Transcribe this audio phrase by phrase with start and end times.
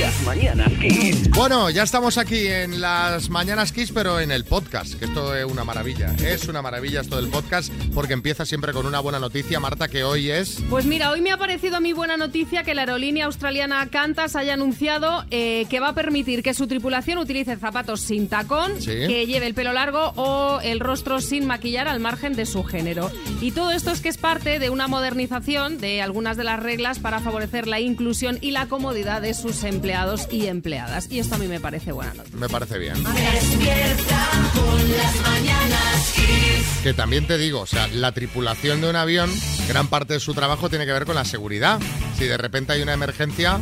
[0.00, 1.30] Las mañanas Kiss.
[1.30, 5.44] Bueno, ya estamos aquí en las Mañanas Kiss, pero en el podcast, que esto es
[5.44, 6.14] una maravilla.
[6.24, 10.02] Es una maravilla esto del podcast, porque empieza siempre con una buena noticia, Marta, que
[10.04, 10.62] hoy es...
[10.68, 14.34] Pues mira, hoy me ha parecido a mí buena noticia que la aerolínea australiana Qantas
[14.36, 18.90] haya anunciado eh, que va a permitir que su tripulación utilice zapatos sin tacón, Sí.
[19.06, 23.10] que lleve el pelo largo o el rostro sin maquillar al margen de su género.
[23.40, 26.98] Y todo esto es que es parte de una modernización de algunas de las reglas
[26.98, 31.10] para favorecer la inclusión y la comodidad de sus empleados y empleadas.
[31.10, 32.38] Y esto a mí me parece buena noticia.
[32.38, 32.94] Me parece bien.
[32.94, 36.82] Despierta con las mañanas Kiss.
[36.82, 39.30] Que también te digo, o sea, la tripulación de un avión,
[39.68, 41.78] gran parte de su trabajo tiene que ver con la seguridad.
[42.18, 43.60] Si de repente hay una emergencia,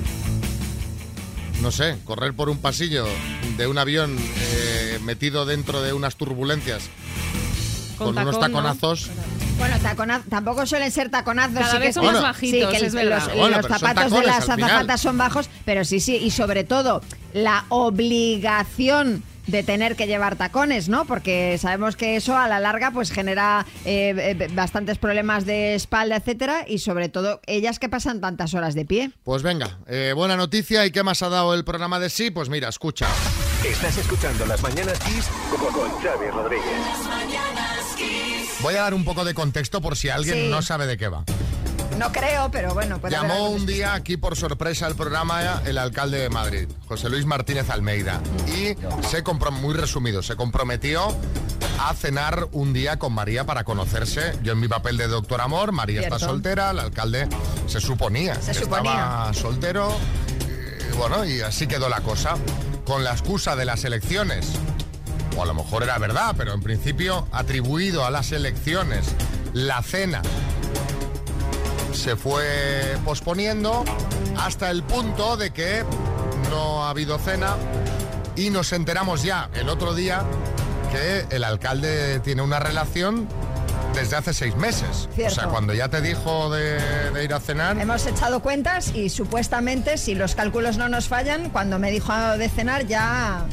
[1.60, 3.06] no sé, correr por un pasillo
[3.56, 6.88] de un avión eh, metido dentro de unas turbulencias
[7.96, 8.70] con, Con unos tacón, ¿no?
[9.58, 11.58] Bueno, tacona- tampoco suelen ser taconazos.
[11.58, 13.26] Cada sí vez que son es- más bajitos, sí, que es el- verdad.
[13.26, 17.00] los, Bueno, zapatos de las azafatas son bajos, pero sí, sí, y sobre todo
[17.32, 21.04] la obligación de tener que llevar tacones, ¿no?
[21.04, 26.16] Porque sabemos que eso a la larga pues genera eh, eh, bastantes problemas de espalda,
[26.16, 29.10] etcétera, y sobre todo ellas que pasan tantas horas de pie.
[29.22, 30.84] Pues venga, eh, buena noticia.
[30.84, 32.30] ¿Y qué más ha dado el programa de sí?
[32.32, 33.06] Pues mira, escucha.
[33.68, 36.64] Estás escuchando Las mañanas Kiss con, Xavi Rodríguez.
[38.60, 40.48] Voy a dar un poco de contexto por si alguien Sí.
[40.50, 41.24] no sabe de qué va.
[41.98, 46.18] No creo, pero bueno, puede Llamó un día aquí por sorpresa al programa el alcalde
[46.18, 51.16] de Madrid, José Luis Martínez Almeida, y se muy resumido, se comprometió
[51.80, 54.34] a cenar un día con María para conocerse.
[54.42, 57.28] Yo en mi papel de doctor amor, María está soltera, el alcalde
[57.66, 58.92] se suponía Se que suponía.
[58.92, 59.96] estaba soltero,
[60.92, 62.36] y bueno, y así quedó la cosa,
[62.86, 64.52] con la excusa de las elecciones.
[65.36, 69.06] O a lo mejor era verdad, pero en principio atribuido a las elecciones
[69.52, 70.22] la cena
[71.92, 73.84] se fue posponiendo
[74.38, 75.84] hasta el punto de que
[76.50, 77.56] no ha habido cena
[78.36, 80.22] y nos enteramos ya el otro día
[80.92, 83.28] que el alcalde tiene una relación
[83.96, 85.08] desde hace seis meses.
[85.14, 85.32] Cierto.
[85.32, 86.78] O sea, cuando ya te dijo de,
[87.12, 91.50] de ir a cenar, Hemos echado cuentas y supuestamente, si los cálculos no nos fallan,
[91.50, 93.44] cuando me dijo de cenar ya,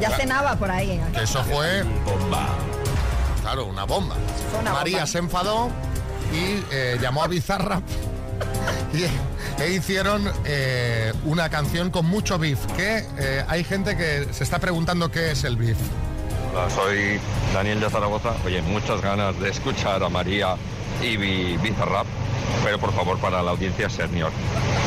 [0.00, 1.00] ya cenaba por ahí.
[1.14, 1.84] que eso fue...
[3.42, 4.14] Claro, una bomba.
[4.60, 5.06] Una María bomba.
[5.06, 5.70] se enfadó
[6.32, 7.80] y eh, llamó a Bizarra
[8.92, 12.58] y, e hicieron eh, una canción con mucho beef.
[12.76, 15.78] Que eh, hay gente que se está preguntando qué es el beef.
[16.52, 17.20] Hola, soy
[17.52, 18.32] Daniel de Zaragoza.
[18.44, 20.56] Oye, muchas ganas de escuchar a María
[21.02, 22.06] y Bi- Bizarrap,
[22.64, 24.30] pero por favor para la audiencia senior.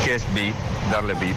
[0.04, 0.52] ¿Qué es bi?
[0.90, 1.34] Darle bi.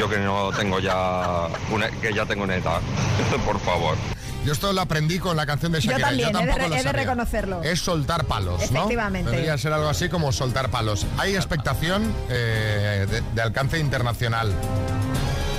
[0.00, 2.80] Yo que no tengo ya una, que ya tengo una edad.
[3.46, 3.96] por favor.
[4.44, 6.08] Yo esto lo aprendí con la canción de Yo Shakira.
[6.08, 7.62] también, he de tampoco re- lo he de reconocerlo.
[7.64, 8.78] Es soltar palos, ¿no?
[8.80, 9.30] Efectivamente.
[9.30, 11.04] Debería ser algo así como soltar palos.
[11.18, 14.52] Hay expectación eh, de, de alcance internacional.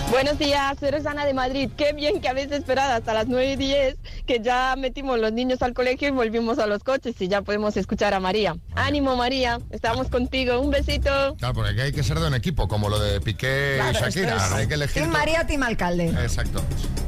[0.09, 1.69] Buenos días, soy Rosana de Madrid.
[1.77, 5.61] Qué bien que habéis esperado hasta las 9 y 10, que ya metimos los niños
[5.61, 8.55] al colegio y volvimos a los coches y ya podemos escuchar a María.
[8.75, 10.59] Ánimo María, estamos contigo.
[10.61, 11.35] Un besito.
[11.37, 14.01] Claro, porque aquí hay que ser de un equipo, como lo de Piqué Claro, y
[14.01, 14.37] Shakira.
[14.37, 15.01] es Hay que elegir.
[15.03, 16.07] Team María, Team Alcalde.
[16.07, 16.63] Exacto.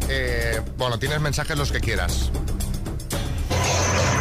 [0.10, 2.30] Eh, bueno, tienes mensajes los que quieras.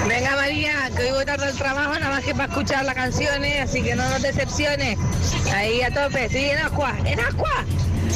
[0.09, 3.61] Venga María, que hoy voy tarde al trabajo, nada más que para escuchar las canciones,
[3.61, 4.97] así que no nos decepciones.
[5.53, 7.65] Ahí a tope, sí, en agua, en agua.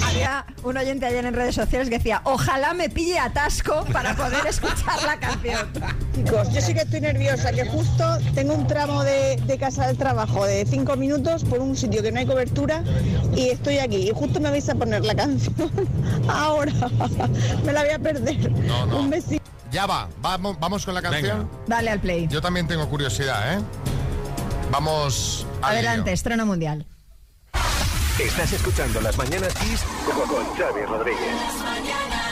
[0.04, 4.46] Había un oyente ayer en redes sociales que decía, ojalá me pille atasco para poder
[4.46, 5.68] escuchar la canción.
[6.14, 9.96] Chicos, yo sí que estoy nerviosa, que justo tengo un tramo de, de casa del
[9.96, 12.82] trabajo de cinco minutos por un sitio que no hay cobertura
[13.34, 14.08] y estoy aquí.
[14.08, 15.54] Y justo me vais a poner la canción
[16.28, 16.72] ahora.
[17.64, 18.50] Me la voy a perder.
[18.52, 19.00] No, no.
[19.00, 19.42] Un besito.
[19.70, 21.48] Ya va, vamos, vamos con la canción.
[21.66, 22.28] Dale al play.
[22.28, 23.62] Yo también tengo curiosidad, ¿eh?
[24.70, 26.86] Vamos Adelante, estreno mundial.
[28.22, 29.84] Estás escuchando Las mañanas Kiss
[30.28, 32.31] con, Xavi Rodríguez.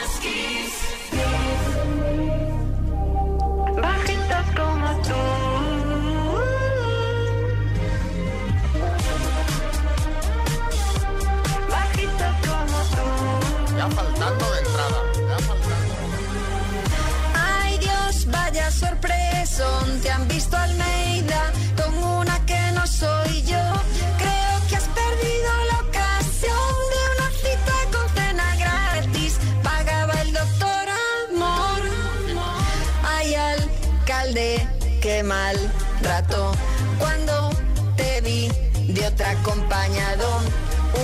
[35.23, 35.55] Mal
[36.01, 36.51] rato
[36.97, 37.49] cuando
[37.95, 38.49] te vi
[38.93, 40.27] de otra acompañado.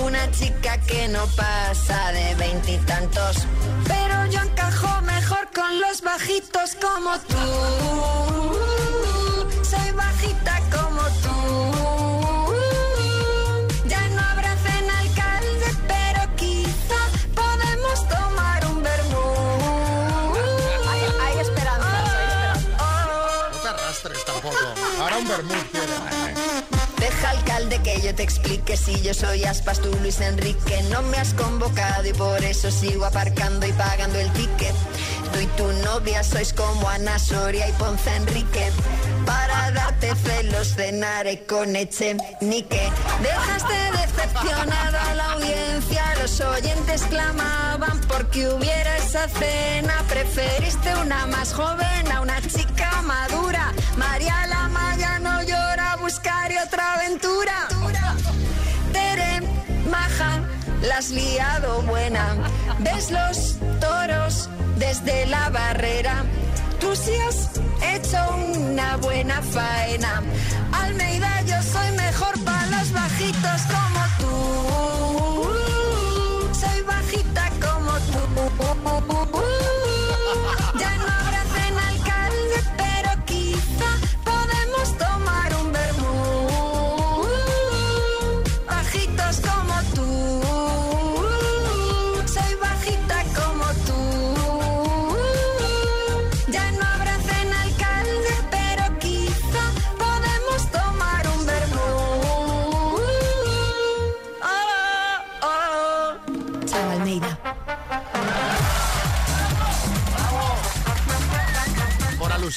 [0.04, 3.46] Una chica que no pasa de veintitantos,
[3.86, 7.36] pero yo encajo mejor con los bajitos como tú.
[9.64, 10.57] Soy bajita
[26.98, 30.82] Deja alcalde que yo te explique si yo soy Aspas, tú Luis Enrique.
[30.90, 34.74] No me has convocado y por eso sigo aparcando y pagando el ticket.
[35.32, 38.70] Tú y tu novia sois como Ana Soria y Ponce Enrique.
[39.24, 42.90] Para darte celos cenaré con Echenique.
[43.22, 46.02] Dejaste decepcionado a la audiencia.
[46.20, 50.02] Los oyentes clamaban porque hubiera esa cena.
[50.08, 53.72] Preferiste una más joven a una chica madura.
[57.18, 57.68] Aventura.
[58.92, 59.40] Tere,
[59.90, 60.40] maja,
[60.82, 62.36] la has liado buena.
[62.78, 66.24] Ves los toros desde la barrera.
[66.80, 67.50] Tú sí has
[67.94, 68.18] hecho
[68.54, 70.22] una buena faena.
[70.72, 74.34] Almeida, yo soy mejor para los bajitos como tú.
[76.54, 77.37] Soy bajita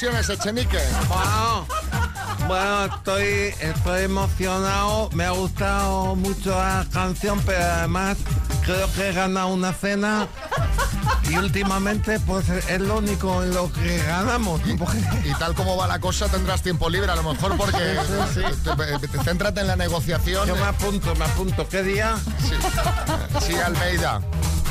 [0.02, 0.80] Por alusiones, Echenique.
[1.08, 1.68] Bueno,
[2.48, 5.10] bueno, estoy, estoy emocionado.
[5.14, 8.18] Me ha gustado mucho la canción, pero además
[8.66, 10.28] creo que he ganado una cena.
[11.30, 14.62] Y últimamente, pues es lo único en lo que ganamos.
[14.66, 19.24] Y tal como va la cosa, tendrás tiempo libre a lo mejor porque te- te-
[19.24, 20.48] céntrate en la negociación.
[20.48, 21.68] Yo me apunto, me apunto.
[21.70, 22.16] ¿Qué día?
[23.40, 24.20] Sí, Almeida.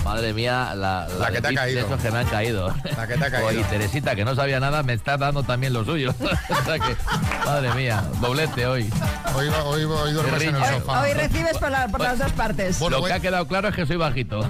[0.05, 1.81] Madre mía, la, La que de te ha caído.
[1.87, 2.75] esos que me han caído.
[2.97, 3.61] La que te ha caído.
[3.61, 6.15] Y Teresita, que no sabía nada, me está dando también lo suyo.
[6.21, 6.97] o sea que,
[7.45, 8.91] madre mía, doblete hoy.
[9.35, 10.79] Hoy, hoy, hoy duermes en el Riño.
[10.81, 11.03] sofá.
[11.03, 12.81] Hoy recibes por, la- por las dos partes.
[12.81, 14.41] lo que ha quedado claro es que soy bajito.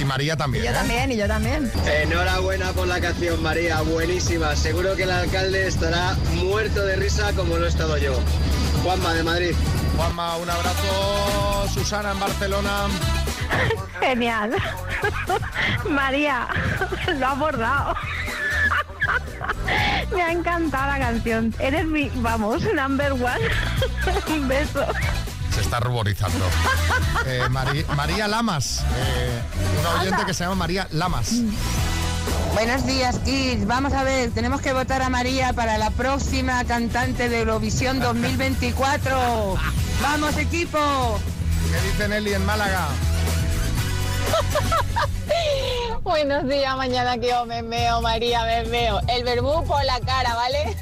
[0.00, 0.64] Y María Y también.
[0.64, 0.74] yo ¿eh?
[0.74, 1.72] también, y yo también.
[2.02, 4.54] Enhorabuena por la canción, María, buenísima.
[4.56, 8.18] Seguro que el alcalde estará muerto de risa como lo he estado yo.
[8.82, 9.54] Juanma de Madrid.
[9.96, 11.68] Juanma, un abrazo.
[11.72, 12.86] Susana en Barcelona.
[14.00, 14.52] Genial.
[15.90, 16.46] María,
[17.18, 17.94] lo ha bordado.
[20.14, 21.54] Me ha encantado la canción.
[21.58, 23.48] Eres mi, vamos, number one.
[24.28, 24.84] Un beso.
[25.54, 26.44] Se está ruborizando.
[27.26, 28.84] Eh, Mari- María Lamas.
[28.96, 29.40] eh,
[29.80, 31.32] una oyente que se llama María Lamas.
[32.54, 33.66] Buenos días, Kids.
[33.66, 39.56] Vamos a ver, tenemos que votar a María para la próxima cantante de Eurovisión 2024.
[40.02, 41.18] ¡Vamos, equipo!
[41.72, 42.88] ¿Qué dice Nelly en Málaga?
[46.02, 49.00] Buenos días, mañana que yo me veo, María, me veo.
[49.08, 50.76] El vermú por la cara, ¿vale?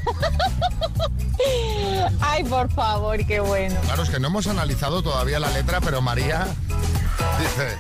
[2.21, 3.81] Ay, por favor, qué bueno.
[3.83, 6.47] Claro, es que no hemos analizado todavía la letra, pero María
[7.39, 7.79] dice,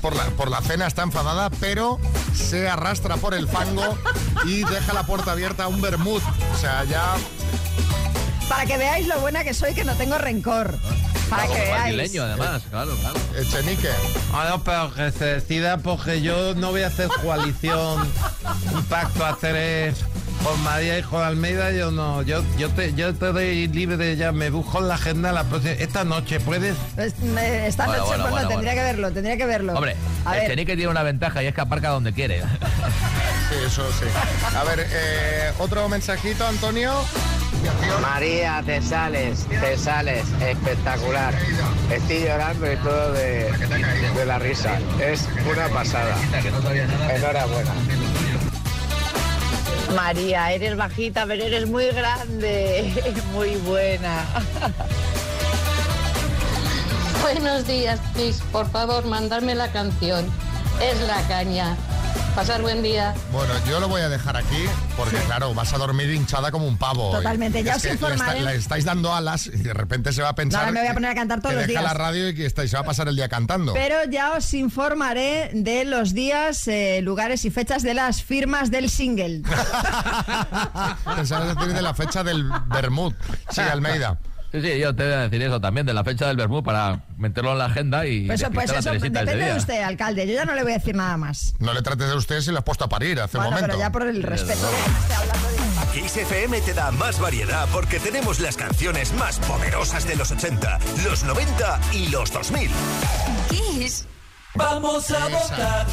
[0.00, 1.98] por, la, por la cena está enfadada, pero
[2.34, 3.98] se arrastra por el fango
[4.44, 6.22] y deja la puerta abierta a un vermut.
[6.54, 7.14] O sea, ya...
[8.48, 10.78] Para que veáis lo buena que soy, que no tengo rencor.
[11.30, 12.18] Para que veáis.
[12.18, 13.16] Además, claro, claro.
[13.38, 13.88] Echenique.
[14.32, 18.08] Ah, no, pero que se decida porque yo no voy a hacer coalición,
[18.72, 20.04] un pacto a hacer es
[20.42, 24.30] con María y con Almeida, yo no, yo, yo te, yo te doy libre ya,
[24.30, 26.76] me busco en la agenda la próxima, esta noche, ¿puedes?
[26.98, 28.80] Es- me- Esta Bueno, noche, bueno, bueno, bueno, tendría bueno.
[28.88, 29.72] que verlo, tendría que verlo.
[29.72, 32.42] Hombre, a el ver, Chenique tiene una ventaja y es que aparca donde quiere.
[32.42, 34.04] Sí, eso sí.
[34.54, 36.92] A ver, eh, otro mensajito, Antonio.
[38.00, 41.34] María, te sales, te sales, espectacular.
[41.90, 43.50] Estoy llorando y todo de,
[44.16, 44.78] de la risa.
[45.00, 46.16] Es una pasada.
[47.14, 47.72] Enhorabuena.
[49.94, 52.92] María, eres bajita, pero eres muy grande.
[53.32, 54.24] Muy buena.
[57.22, 58.42] Buenos días, please.
[58.52, 60.24] Por favor, mandarme la canción.
[60.82, 61.76] Es la caña.
[62.34, 63.14] Pasar buen día.
[63.32, 64.64] Bueno, yo lo voy a dejar aquí
[64.96, 67.12] porque, claro, vas a dormir hinchada como un pavo.
[67.12, 68.38] Totalmente, ya os informaré.
[68.40, 70.88] está- le estáis dando alas y de repente se va a pensar Ahora me voy
[70.88, 71.92] a poner a cantar todos que los deja días.
[71.92, 73.72] la radio y que está- y se va a pasar el día cantando.
[73.72, 78.90] Pero ya os informaré de los días, eh, lugares y fechas de las firmas del
[78.90, 79.42] single.
[81.16, 83.14] Pensaba decir de la fecha del Bermud.
[83.50, 84.18] Sí, Almeida.
[84.54, 87.00] Sí, sí, yo te voy a decir eso también, de la fecha del Bermú para
[87.18, 90.28] meterlo en la agenda y Pues, pues eso depende de usted, alcalde.
[90.28, 91.54] Yo ya no le voy a decir nada más.
[91.58, 93.72] No le trates de usted si lo has puesto a parir hace Bueno, un momento.
[93.74, 94.60] pero ya por el respeto.
[95.92, 100.78] Kiss FM te da más variedad porque tenemos las canciones más poderosas de los 80,
[101.04, 102.70] los 90 y los 2000.
[103.50, 104.06] Kiss.
[104.54, 105.86] Vamos a votar.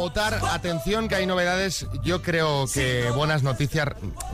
[0.00, 3.88] Votar, atención que hay novedades, yo creo que buenas noticias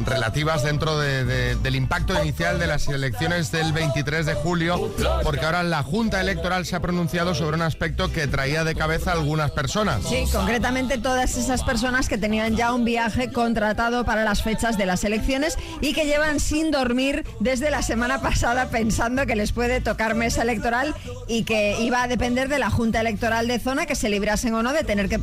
[0.05, 4.91] relativas dentro de- de- del impacto inicial de las elecciones del 23 de julio,
[5.23, 9.11] porque ahora la Junta Electoral se ha pronunciado sobre un aspecto que traía de cabeza
[9.11, 10.03] a algunas personas.
[10.09, 14.87] Sí, concretamente todas esas personas que tenían ya un viaje contratado para las fechas de
[14.87, 19.81] las elecciones y que llevan sin dormir desde la semana pasada pensando que les puede
[19.81, 20.95] tocar mesa electoral
[21.29, 24.63] y que iba a depender de la Junta Electoral de zona que se librasen o
[24.63, 25.19] no de tener que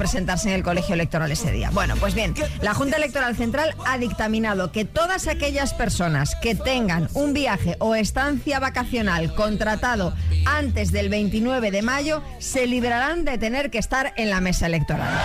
[0.45, 1.69] en el colegio electoral ese día.
[1.71, 7.07] Bueno, pues bien, la Junta Electoral Central ha dictaminado que todas aquellas personas que tengan
[7.13, 10.13] un viaje o estancia vacacional contratado
[10.45, 15.23] antes del 29 de mayo se librarán de tener que estar en la mesa electoral.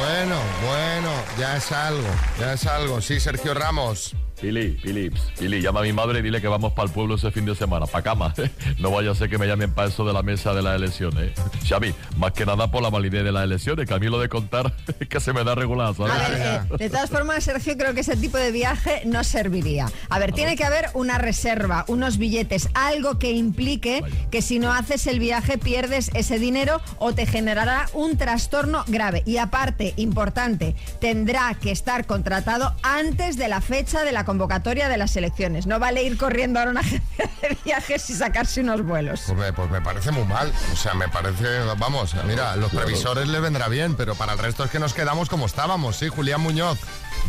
[0.00, 0.36] Bueno,
[0.66, 3.00] bueno, ya es algo, ya es algo.
[3.00, 4.14] Sí, Sergio Ramos.
[4.40, 7.32] Pili, Pili, Pili, llama a mi madre y dile que vamos para el pueblo ese
[7.32, 8.34] fin de semana, para cama.
[8.78, 11.32] No vaya a ser que me llamen para eso de la mesa de las elecciones.
[11.68, 14.28] Xavi, más que nada por la validez de las elecciones, que a mí lo de
[14.28, 16.12] contar es que se me da regular, ¿sabes?
[16.12, 19.90] A ver, eh, de todas formas, Sergio, creo que ese tipo de viaje no serviría.
[20.08, 24.72] A ver, tiene que haber una reserva, unos billetes, algo que implique que si no
[24.72, 29.22] haces el viaje pierdes ese dinero o te generará un trastorno grave.
[29.26, 34.98] Y aparte, importante, tendrá que estar contratado antes de la fecha de la convocatoria de
[34.98, 35.66] las elecciones.
[35.66, 39.22] No vale ir corriendo ahora a una agencia de viajes y sacarse unos vuelos.
[39.26, 40.52] Pues me, pues me parece muy mal.
[40.70, 44.38] O sea, me parece, vamos, mira, a los previsores les vendrá bien, pero para el
[44.38, 46.78] resto es que nos quedamos como estábamos, sí, Julián Muñoz.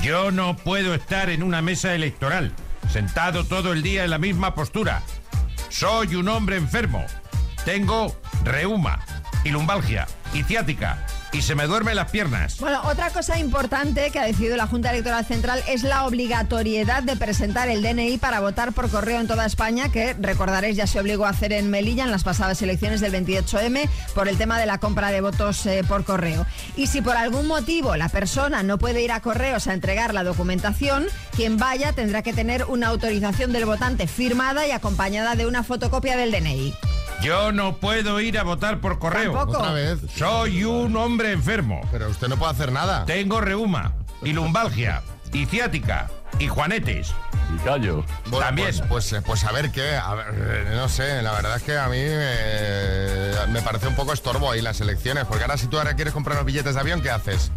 [0.02, 2.52] Yo no puedo estar en una mesa electoral,
[2.92, 5.02] sentado todo el día en la misma postura.
[5.70, 7.06] Soy un hombre enfermo.
[7.64, 8.14] Tengo
[8.44, 9.00] reuma
[9.46, 12.60] y lumbalgia y ciática y se me duermen las piernas.
[12.60, 17.16] Bueno, otra cosa importante que ha decidido la Junta Electoral Central es la obligatoriedad de
[17.16, 21.26] presentar el DNI para votar por correo en toda España, que recordaréis ya se obligó
[21.26, 24.80] a hacer en Melilla en las pasadas elecciones del 28M por el tema de la
[24.80, 26.46] compra de votos eh, por correo.
[26.76, 30.24] Y si por algún motivo la persona no puede ir a correos a entregar la
[30.24, 31.06] documentación,
[31.36, 36.18] quien vaya tendrá que tener una autorización del votante firmada y acompañada de una fotocopia
[36.18, 36.74] del DNI.
[37.22, 39.34] Yo no puedo ir a votar por correo.
[39.34, 39.60] Tampoco.
[39.60, 40.00] Otra vez.
[40.16, 41.82] Soy un hombre enfermo.
[41.92, 43.06] Pero usted no puede hacer nada.
[43.06, 45.02] Tengo reuma y lumbalgia
[45.34, 47.14] y ciática y juanetes.
[47.56, 48.06] Y callo.
[48.28, 48.68] Bueno, También.
[48.68, 51.64] Pues, pues, eh, pues a ver qué, a ver, eh, no sé, la verdad es
[51.64, 55.68] que a mí eh, me parece un poco estorbo ahí las elecciones, porque ahora si
[55.68, 57.52] tú ahora quieres comprar los billetes de avión, ¿qué haces?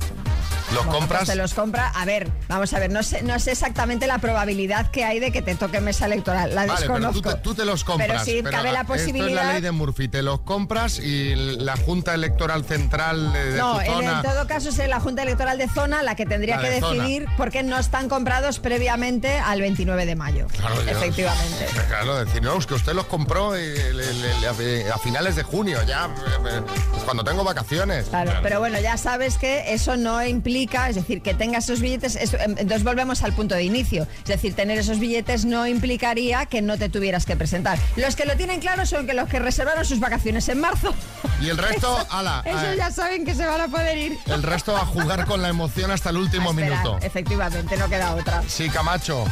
[0.72, 1.20] ¿Los Bueno, compras?
[1.24, 1.88] pues te los compra.
[1.88, 5.30] A ver, vamos a ver, no sé, no sé exactamente la probabilidad que hay de
[5.30, 6.54] que te toque mesa electoral.
[6.54, 7.20] La Vale, pero desconozco.
[7.20, 8.22] tú te, tú te los compras.
[8.24, 9.44] Pero sí, cabe la Esto es posibilidad.
[9.44, 10.08] la ley de Murphy.
[10.08, 14.16] Te los compras y la Junta Electoral Central de, de No, tu en, zona...
[14.16, 16.80] en todo caso es la Junta Electoral de Zona la que tendría La que de
[16.80, 17.02] zona.
[17.02, 20.46] decidir por qué no están comprados previamente al 29 de mayo.
[20.56, 21.66] Claro, yo- Efectivamente.
[21.88, 25.42] Claro, decir, no, es que usted los compró eh, le- le- le- a finales de
[25.42, 26.60] junio, ya, eh, eh,
[27.04, 28.06] cuando tengo vacaciones.
[28.08, 32.16] Claro, pero bueno, ya sabes que eso no implica, es decir, que tengas esos billetes,
[32.16, 36.46] eso- em, entonces volvemos al punto de inicio, es decir, tener esos billetes no implicaría
[36.46, 37.78] que no te tuvieras que presentar.
[37.96, 40.94] Los que lo tienen claro son que los que reservaron sus vacaciones en marzo.
[41.42, 44.18] Y el resto, ala, Esos eh, ya saben que se van a poder ir.
[44.26, 46.98] el resto a jugar con la emoción hasta el último Esperar, minuto.
[47.04, 48.42] Efectivamente, no queda otra.
[48.46, 49.24] Sí, Camacho.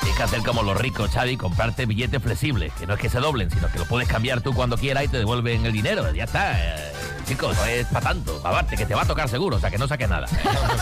[0.00, 3.18] Tienes que hacer como los ricos, Xavi, comprarte billetes flexibles, que no es que se
[3.20, 6.10] doblen, sino que los puedes cambiar tú cuando quieras y te devuelven el dinero.
[6.14, 6.52] Ya está.
[6.58, 6.92] eh,
[7.28, 8.40] chicos, no es para tanto.
[8.44, 10.26] Aparte, que te va a tocar seguro, o sea, que no saques nada.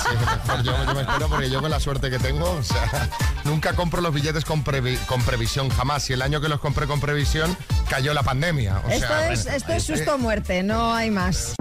[0.06, 0.08] Sí,
[0.46, 3.08] mejor yo, yo me espero porque yo con la suerte que tengo, o sea,
[3.44, 6.08] nunca compro los billetes con, previ- con previsión, jamás.
[6.10, 7.56] Y el año que los compré con previsión,
[7.88, 8.80] cayó la pandemia.
[8.86, 11.54] O esto sea, es, bueno, esto es susto o muerte, no hay más.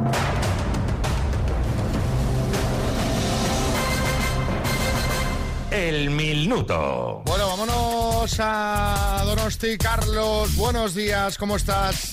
[5.71, 7.21] El minuto.
[7.25, 9.77] Bueno, vámonos a Donosti.
[9.77, 12.11] Carlos, buenos días, ¿cómo estás?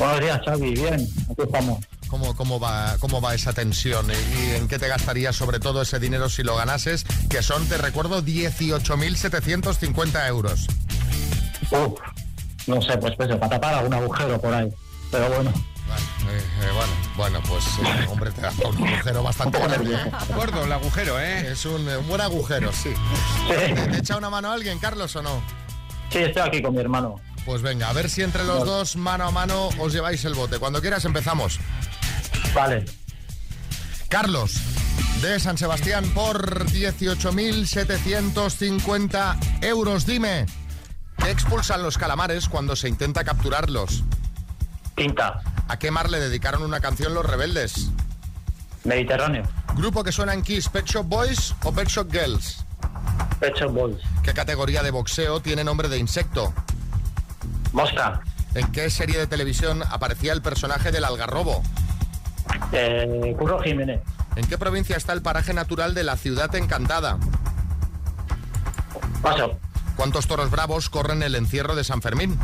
[0.00, 0.72] Buenos días, Xavi.
[0.72, 1.78] Bien, aquí estamos.
[2.08, 4.06] ¿Cómo, cómo, va, ¿Cómo va esa tensión?
[4.10, 7.04] ¿Y en qué te gastarías sobre todo ese dinero si lo ganases?
[7.28, 10.66] Que son, te recuerdo, 18.750 euros.
[11.70, 12.00] Uf,
[12.66, 14.72] no sé, pues, pues para tapar algún agujero por ahí.
[15.10, 15.50] Pero bueno.
[15.50, 19.98] Eh, eh, bueno, bueno, pues eh, hombre, te da un agujero bastante grande.
[20.34, 21.52] Gordo el agujero, ¿eh?
[21.52, 22.94] Es un, un buen agujero, sí.
[23.48, 25.42] ¿Te, te echa una mano a alguien, Carlos, o no?
[26.08, 27.20] Sí, estoy aquí con mi hermano.
[27.50, 28.70] Pues venga, a ver si entre los Vale.
[28.70, 30.60] dos, mano a mano, os lleváis el bote.
[30.60, 31.58] Cuando quieras empezamos.
[32.54, 32.84] Vale.
[34.08, 34.52] Carlos,
[35.20, 40.06] de San Sebastián por 18.750 euros.
[40.06, 40.46] Dime,
[41.18, 44.04] ¿qué expulsan los calamares cuando se intenta capturarlos?
[44.94, 45.40] Tinta.
[45.66, 47.88] ¿A qué mar le dedicaron una canción los rebeldes?
[48.84, 49.42] Mediterráneo.
[49.74, 52.64] ¿Grupo que suena en Kiss, Pet Shop Boys o Pet Shop Girls?
[53.40, 53.96] Pet Shop Boys.
[54.22, 56.54] ¿Qué categoría de boxeo tiene nombre de insecto?
[57.72, 58.20] Mosca.
[58.54, 61.62] ¿En qué serie de televisión aparecía el personaje del algarrobo?
[62.72, 64.00] Eh, Curro Jiménez.
[64.36, 67.18] ¿En qué provincia está el paraje natural de la Ciudad Encantada?
[69.22, 69.58] Paso.
[69.96, 72.38] ¿Cuántos toros bravos corren el encierro de San Fermín?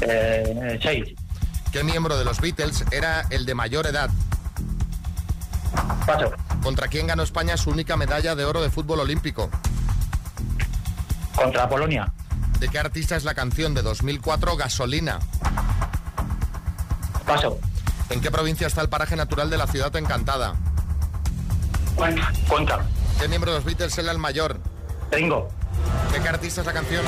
[0.00, 1.14] Eh, seis.
[1.72, 4.10] ¿Qué miembro de los Beatles era el de mayor edad?
[6.06, 6.32] Paso.
[6.62, 9.50] ¿Contra quién ganó España su única medalla de oro de fútbol olímpico?
[11.34, 12.12] Contra Polonia.
[12.58, 15.18] ¿De qué artista es la canción de 2004 Gasolina?
[17.26, 17.58] Paso.
[18.08, 20.54] ¿En qué provincia está el paraje natural de la Ciudad Encantada?
[22.48, 22.84] Contra.
[23.20, 24.58] ¿Qué miembro de los Beatles era el mayor?
[25.10, 25.48] Ringo.
[26.12, 27.04] ¿De qué artista es la canción?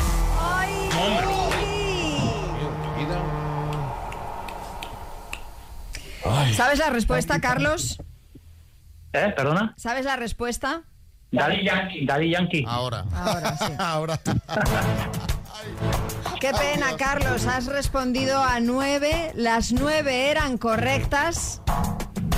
[6.55, 7.99] ¿Sabes la respuesta, Carlos?
[9.13, 9.33] ¿Eh?
[9.35, 9.75] ¿Perdona?
[9.77, 10.83] ¿Sabes la respuesta?
[11.31, 12.07] Daddy Yankee.
[12.07, 12.65] Daddy Yankee.
[12.67, 13.05] Ahora.
[13.15, 13.73] Ahora sí.
[13.79, 14.21] Ahora.
[16.41, 17.47] Qué pena, Carlos.
[17.47, 19.33] Has respondido a nueve.
[19.35, 21.61] Las nueve eran correctas.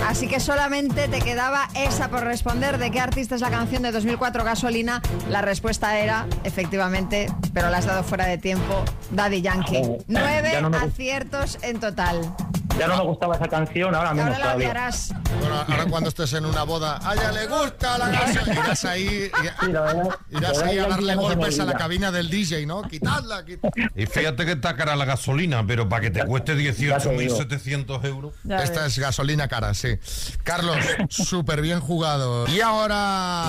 [0.06, 2.78] Así que solamente te quedaba esa por responder.
[2.78, 5.02] ¿De qué artista es la canción de 2004 Gasolina?
[5.28, 9.82] La respuesta era, efectivamente, pero la has dado fuera de tiempo, Daddy Yankee.
[10.08, 12.34] Nueve no aciertos en total.
[12.80, 14.90] Ya no me gustaba esa canción, ahora menos Ahora todavía.
[15.38, 18.64] Bueno, ahora cuando estés en una boda, a ella le gusta la gasolina.
[18.64, 19.30] Irás ahí,
[20.30, 22.80] irás ahí a darle golpes a la cabina del DJ, ¿no?
[22.80, 23.90] Quitadla, quitadla.
[23.94, 28.32] Y fíjate que está cara la gasolina, pero para que te cueste 18.700 euros.
[28.48, 29.98] Esta es gasolina cara, sí.
[30.42, 30.78] Carlos,
[31.10, 32.48] súper bien jugado.
[32.48, 33.44] Y ahora...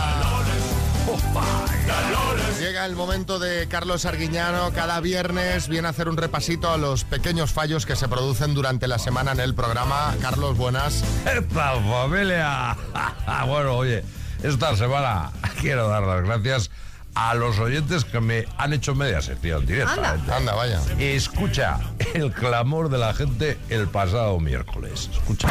[2.60, 4.72] Llega el momento de Carlos Arguiñano.
[4.72, 8.88] Cada viernes viene a hacer un repasito a los pequeños fallos que se producen durante
[8.88, 10.16] la semana en el programa.
[10.22, 11.04] Carlos, buenas.
[11.26, 12.78] ¡Esta familia!
[13.48, 14.04] bueno, oye,
[14.44, 16.72] esta semana quiero dar las gracias
[17.16, 20.32] a los oyentes que me han hecho media sección directamente.
[20.32, 20.80] Anda, vaya.
[21.00, 21.80] Escucha
[22.14, 25.10] el clamor de la gente el pasado miércoles.
[25.12, 25.50] Escucha.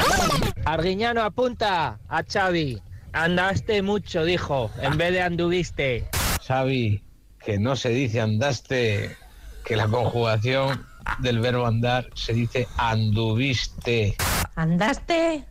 [0.64, 2.80] Arguiñano apunta a Xavi.
[3.12, 6.08] Andaste mucho, dijo, en vez de anduviste.
[6.46, 7.02] Xavi,
[7.44, 9.16] que no se dice andaste,
[9.64, 10.86] que la conjugación
[11.18, 14.16] del verbo andar se dice anduviste.
[14.54, 15.44] ¿Andaste?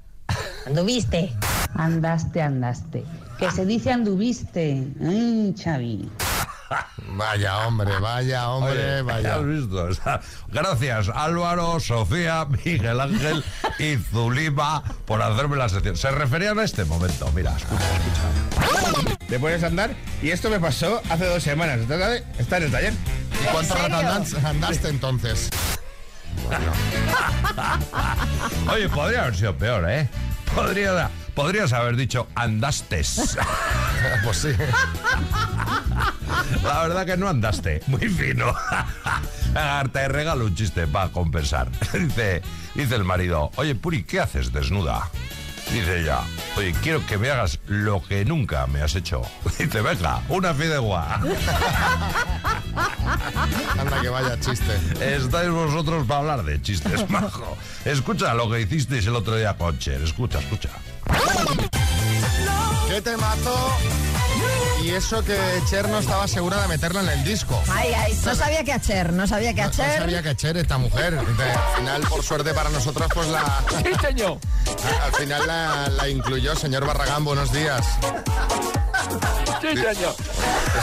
[0.65, 1.33] ¿Anduviste?
[1.75, 3.03] Andaste, andaste.
[3.37, 4.87] Que se dice anduviste.
[5.01, 6.09] Ay, Xavi.
[7.15, 9.35] Vaya hombre, vaya hombre, Oye, vaya.
[9.35, 9.83] ¿has visto?
[9.85, 13.43] O sea, Gracias Álvaro, Sofía, Miguel Ángel
[13.79, 15.97] y Zulima por hacerme la sección.
[15.97, 17.31] Se referían a este momento.
[17.33, 19.17] Mira, escucha, escucha.
[19.27, 21.79] Te a andar y esto me pasó hace dos semanas.
[22.37, 22.93] Estar en el taller.
[23.41, 25.49] ¿Y cuánto rato andas- andaste entonces?
[28.71, 30.07] Oye, podría haber sido peor, ¿eh?
[30.53, 33.37] Podría, podrías haber dicho andastes.
[34.23, 34.49] pues sí.
[36.63, 37.81] La verdad que no andaste.
[37.87, 38.53] Muy fino.
[39.93, 41.69] Te regalo un chiste para compensar.
[41.93, 42.41] Dice,
[42.75, 45.09] dice el marido, oye, Puri, ¿qué haces desnuda?
[45.71, 46.19] Dice ella,
[46.55, 49.21] oye, quiero que me hagas lo que nunca me has hecho.
[49.57, 51.19] Dice, venga, una fideuá.
[53.77, 54.77] Anda que vaya chiste.
[54.99, 57.57] Estáis vosotros para hablar de chistes, majo.
[57.85, 60.01] Escucha lo que hicisteis el otro día con Cher.
[60.01, 60.69] Escucha, escucha.
[62.89, 63.69] ¿Qué te mato?
[64.83, 65.37] Y eso que
[65.69, 67.61] Cher no estaba segura de meterlo en el disco.
[67.69, 69.99] Ay, ay, no sabía que Cher, no sabía que No, no Cher.
[69.99, 71.17] sabía que Cher, esta mujer.
[71.17, 71.25] Al
[71.77, 73.43] final, por suerte para nosotros, pues la.
[73.83, 74.39] Sí, señor.
[75.03, 76.55] Al final la, la incluyó.
[76.55, 77.85] Señor Barragán, buenos días.
[79.61, 80.15] Sí, señor.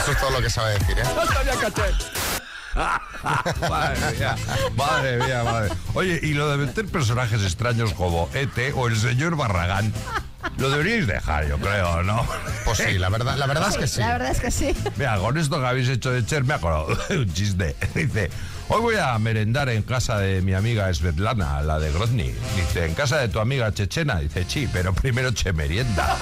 [0.01, 1.03] Eso es todo lo que sabe decir, ¿eh?
[1.15, 1.93] No sabía que hacer.
[3.69, 4.35] Madre mía,
[4.75, 5.69] madre mía, madre.
[5.93, 9.91] Oye, y lo de meter personajes extraños como Ete o el señor Barragán,
[10.57, 12.25] lo deberíais dejar, yo creo, ¿no?
[12.65, 13.99] Pues sí, la verdad, la verdad es que sí.
[13.99, 14.75] La verdad es que sí.
[14.95, 17.75] Mira, con esto que habéis hecho de Cher, me ha acordado de un chiste.
[17.93, 18.29] Dice,
[18.69, 22.33] hoy voy a merendar en casa de mi amiga Svetlana, la de Grozny.
[22.55, 24.19] Dice, en casa de tu amiga Chechena.
[24.19, 26.15] Dice, sí, pero primero che merienda.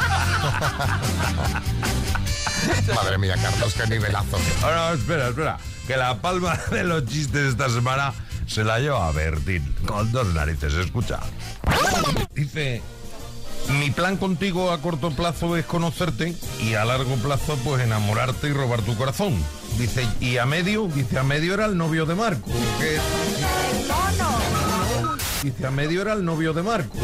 [2.96, 4.40] Madre mía, Carlos, qué nivelazo.
[4.64, 5.58] Ahora, espera, espera.
[5.88, 8.14] Que la palma de los chistes esta semana
[8.48, 9.64] se la lleva a Bertín.
[9.88, 11.20] Con dos narices, escucha.
[12.34, 12.82] Dice,
[13.80, 18.54] mi plan contigo a corto plazo es conocerte y a largo plazo pues enamorarte y
[18.54, 19.34] robar tu corazón.
[19.78, 22.50] Dice, y a medio, dice, a medio era el novio de Marco.
[22.80, 23.00] que-
[25.44, 26.98] Dice, a medio era el novio de Marco.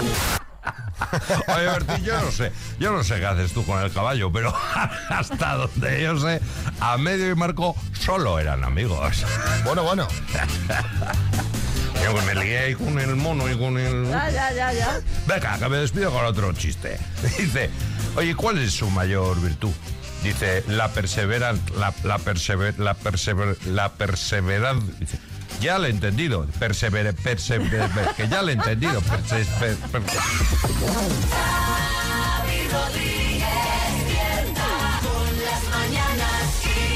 [1.48, 4.54] Oye, Bertín, yo no sé, yo no sé qué haces tú con el caballo, pero
[5.10, 6.42] hasta donde yo sé,
[6.80, 9.26] a medio y Marco solo eran amigos.
[9.64, 10.08] Bueno, bueno.
[12.04, 14.10] Yo me lié ahí con el mono y con el...
[14.10, 15.00] Ya, ya, ya, ya.
[15.28, 16.98] Venga, que me despido con otro chiste.
[17.38, 17.70] Dice,
[18.16, 19.72] oye, ¿cuál es su mayor virtud?
[20.24, 25.20] Dice, la perseverancia, la, la, persever, la, persever, la perseverancia.
[25.60, 26.46] Ya lo he entendido.
[26.60, 29.02] Persevere, persevere, que ya lo he entendido.
[29.02, 30.02] Perse- per- per-.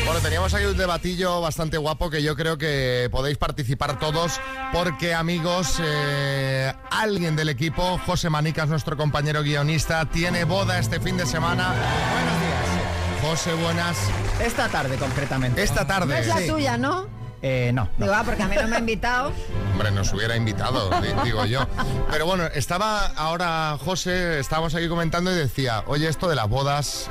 [0.06, 4.40] Bueno, teníamos aquí un debatillo bastante guapo que yo creo que podéis participar todos
[4.72, 11.18] porque, amigos, eh, alguien del equipo, José Manicas, nuestro compañero guionista, tiene boda este fin
[11.18, 11.70] de semana.
[11.70, 13.22] Buenos días.
[13.24, 13.98] José, buenas.
[14.40, 15.64] Esta tarde, concretamente.
[15.64, 16.14] Esta tarde.
[16.14, 16.48] No es la Sí.
[16.48, 17.08] tuya, ¿no?
[17.48, 17.88] Eh, no.
[18.00, 19.32] Digo, ah, porque a mí no me ha invitado.
[19.74, 21.68] Hombre, nos hubiera invitado, di- digo yo.
[22.10, 27.08] Pero bueno, estaba ahora José, estábamos aquí comentando y decía, oye, esto de las bodas,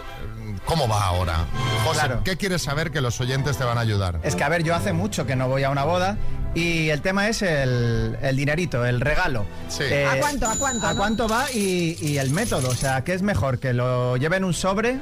[0.64, 1.44] ¿cómo va ahora?
[1.84, 2.20] José, Claro.
[2.24, 4.18] ¿qué quieres saber que los oyentes te van a ayudar?
[4.24, 6.16] Es que, a ver, yo hace mucho que no voy a una boda
[6.56, 9.46] y el tema es el, el dinerito, el regalo.
[9.80, 10.48] Eh, ¿A cuánto?
[10.48, 10.86] ¿A cuánto?
[10.88, 10.98] ¿A no?
[10.98, 12.70] cuánto va y, y el método?
[12.70, 13.60] O sea, ¿qué es mejor?
[13.60, 14.98] ¿Que lo lleven un sobre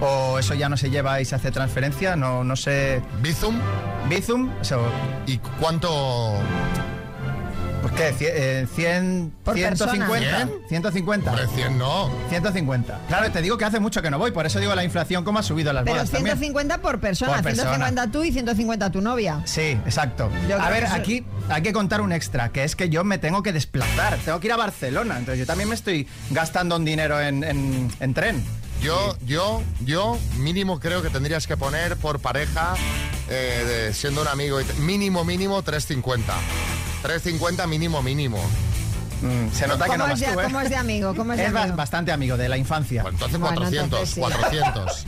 [0.00, 2.16] o eso ya no se lleva y se hace transferencia?
[2.16, 3.00] No, no sé.
[3.22, 3.58] ¿Bizum?
[4.08, 4.50] ¿Bizum?
[4.60, 4.80] Eso,
[5.26, 6.34] ¿Y cuánto...?
[7.82, 10.48] pues qué, Cie- eh, 100, Por 150, persona.
[10.70, 11.30] 150.
[11.30, 12.10] Hombre, 100 no.
[12.30, 12.98] 150.
[13.08, 15.38] Claro, te digo que hace mucho que no voy, por eso digo la inflación cómo
[15.38, 16.38] ha subido las Pero bodas también.
[16.38, 17.72] 150 por persona, Por persona.
[17.74, 19.42] 150 tú y 150 tu novia.
[19.44, 20.30] Sí, exacto.
[20.48, 23.18] Yo a ver, eso- aquí hay que contar un extra, que es que yo me
[23.18, 26.86] tengo que desplazar, tengo que ir a Barcelona, entonces yo también me estoy gastando un
[26.86, 28.42] dinero en, en- en tren.
[28.82, 32.74] Yo, yo, yo, mínimo creo que tendrías que poner por pareja,
[33.30, 36.34] eh, de- siendo un amigo, mínimo, mínimo 350.
[37.02, 38.38] 350 mínimo, mínimo.
[39.22, 40.44] Mm, se nota que ¿Cómo no es, vas de, tú, ¿eh?
[40.44, 41.14] cómo es de amigo?
[41.16, 41.76] ¿Cómo es de Es amigo?
[41.76, 43.02] bastante amigo de la infancia.
[43.02, 44.20] Pues entonces Bueno, 400, entonces sí.
[44.20, 45.06] 400.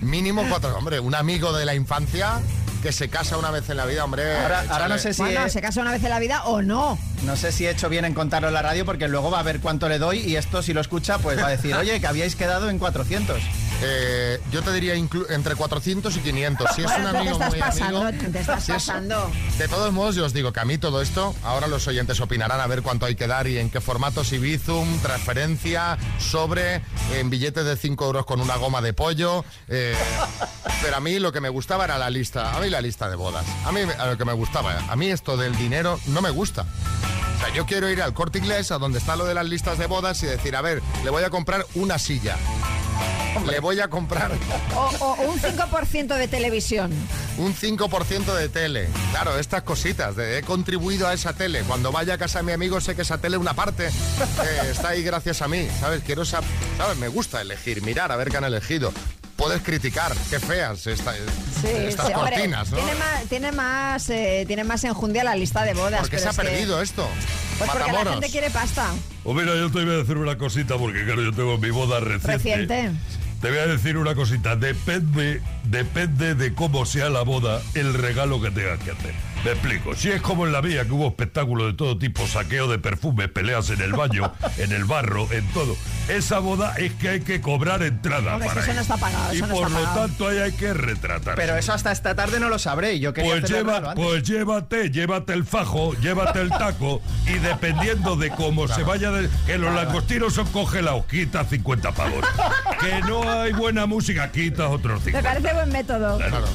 [0.00, 0.78] Mínimo 400.
[0.78, 2.40] Hombre, un amigo de la infancia
[2.84, 4.36] que se casa una vez en la vida, hombre.
[4.42, 6.98] Ahora- ahora no sé si Bueno, se casa una vez en la vida o no.
[7.22, 9.42] No sé si he hecho bien en contarlo en la radio porque luego va a
[9.42, 12.06] ver cuánto le doy y esto si lo escucha pues va a decir, oye, que
[12.06, 13.40] habíais quedado en 400.
[13.82, 16.70] Eh, yo te diría entre 400 y 500.
[16.76, 18.30] Si es Bueno, un te amigo estás muy pasando, amigo.
[18.32, 19.30] te estás si es- pasando.
[19.58, 22.60] de todos modos, yo os digo que a mí todo esto, ahora los oyentes opinarán
[22.60, 26.82] a ver cuánto hay que dar y en qué formato, si Bizum, transferencia, sobre,
[27.14, 29.42] en billetes de 5 euros con una goma de pollo.
[29.68, 29.94] eh,
[30.84, 33.16] pero a mí lo que me gustaba era la lista, a mí la lista de
[33.16, 33.46] bodas.
[33.64, 36.66] A mí a lo que me gustaba, a mí esto del dinero no me gusta.
[37.36, 39.78] O sea, yo quiero ir al corte inglés, a donde está lo de las listas
[39.78, 42.36] de bodas y decir, a ver, le voy a comprar una silla.
[43.46, 44.30] Le voy a comprar
[44.76, 46.92] O, o un 5% de televisión.
[47.38, 48.88] un 5% de tele.
[49.10, 51.62] Claro, estas cositas, de, he contribuido a esa tele.
[51.62, 54.90] Cuando vaya a casa de mi amigo sé que esa tele, una parte, eh, está
[54.90, 55.66] ahí gracias a mí.
[55.80, 56.02] ¿Sabes?
[56.04, 56.98] Quiero saber, ¿sabes?
[56.98, 58.92] Me gusta elegir, mirar, a ver qué han elegido.
[59.36, 62.76] Puedes criticar, qué feas esta- Sí, estas sí, hombre, cortinas, ¿no?
[62.76, 66.00] Tiene más, tiene más, eh, tiene más enjundia la lista de bodas.
[66.00, 67.08] Porque pero se ha es que- perdido esto.
[67.58, 68.14] Pues porque la Matamoros.
[68.14, 68.90] gente quiere pasta.
[69.24, 72.00] O mira, yo te voy a decir una cosita porque claro, yo tengo mi boda
[72.00, 72.32] reciente.
[72.32, 72.90] Reciente.
[73.40, 78.40] Te voy a decir una cosita, depende, depende de cómo sea la boda, el regalo
[78.40, 79.14] que tengas que hacer.
[79.44, 82.66] Me explico, si es como en la mía, que hubo espectáculos de todo tipo, saqueo
[82.66, 85.76] de perfumes, peleas en el baño, en el barro, en todo.
[86.08, 88.80] Esa boda es que hay que cobrar entrada Hombre, es que para eso no ir.
[88.82, 90.06] está pagado, Y eso no por está lo pagado.
[90.08, 91.34] tanto ahí hay que retratar.
[91.34, 93.92] Pero eso hasta esta tarde no lo sabré y yo quería Pues, lleva- antes.
[93.96, 99.28] pues llévate, llévate el fajo, llévate el taco y dependiendo de cómo se vaya, de-
[99.44, 102.24] que los langostinos son congelados, quitas 50 pavos.
[102.80, 105.28] Que no hay buena música, quitas otros Me 50.
[105.28, 106.16] parece buen método.
[106.18, 106.46] Claro.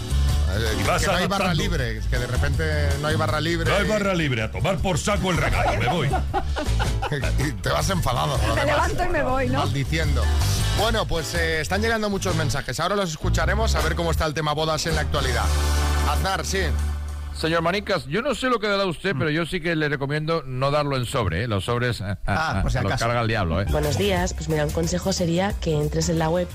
[0.57, 2.63] Eh, Y vas que no hay barra libre, es que de repente
[3.01, 3.69] no hay barra libre.
[3.69, 6.09] No hay barra libre, a tomar por saco el regalo, me voy.
[7.47, 8.39] y te vas enfadado.
[8.47, 9.59] lo Me levanto y me voy, ¿no?
[9.59, 10.23] Maldiciendo.
[10.79, 12.79] Bueno, pues eh, están llegando muchos mensajes.
[12.79, 15.45] Ahora los escucharemos a ver cómo está el tema bodas en la actualidad.
[16.09, 16.59] Aznar, sí.
[17.39, 20.43] Señor Manicas, yo no sé lo que dará usted, pero yo sí que le recomiendo
[20.45, 21.47] no darlo en sobre, ¿eh?
[21.47, 23.65] Los sobres ah, ah, por si ah, los carga el diablo, ¿eh?
[23.69, 26.49] Buenos días, pues mira, un consejo sería que entres en la web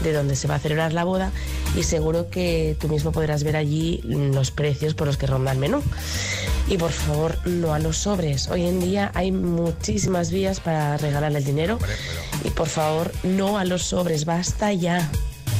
[0.00, 1.30] de donde se va a celebrar la boda
[1.76, 5.58] y seguro que tú mismo podrás ver allí los precios por los que ronda el
[5.58, 5.82] menú.
[6.68, 8.48] Y por favor, no a los sobres.
[8.48, 11.78] Hoy en día hay muchísimas vías para regalar el dinero
[12.44, 15.08] y por favor, no a los sobres, basta ya.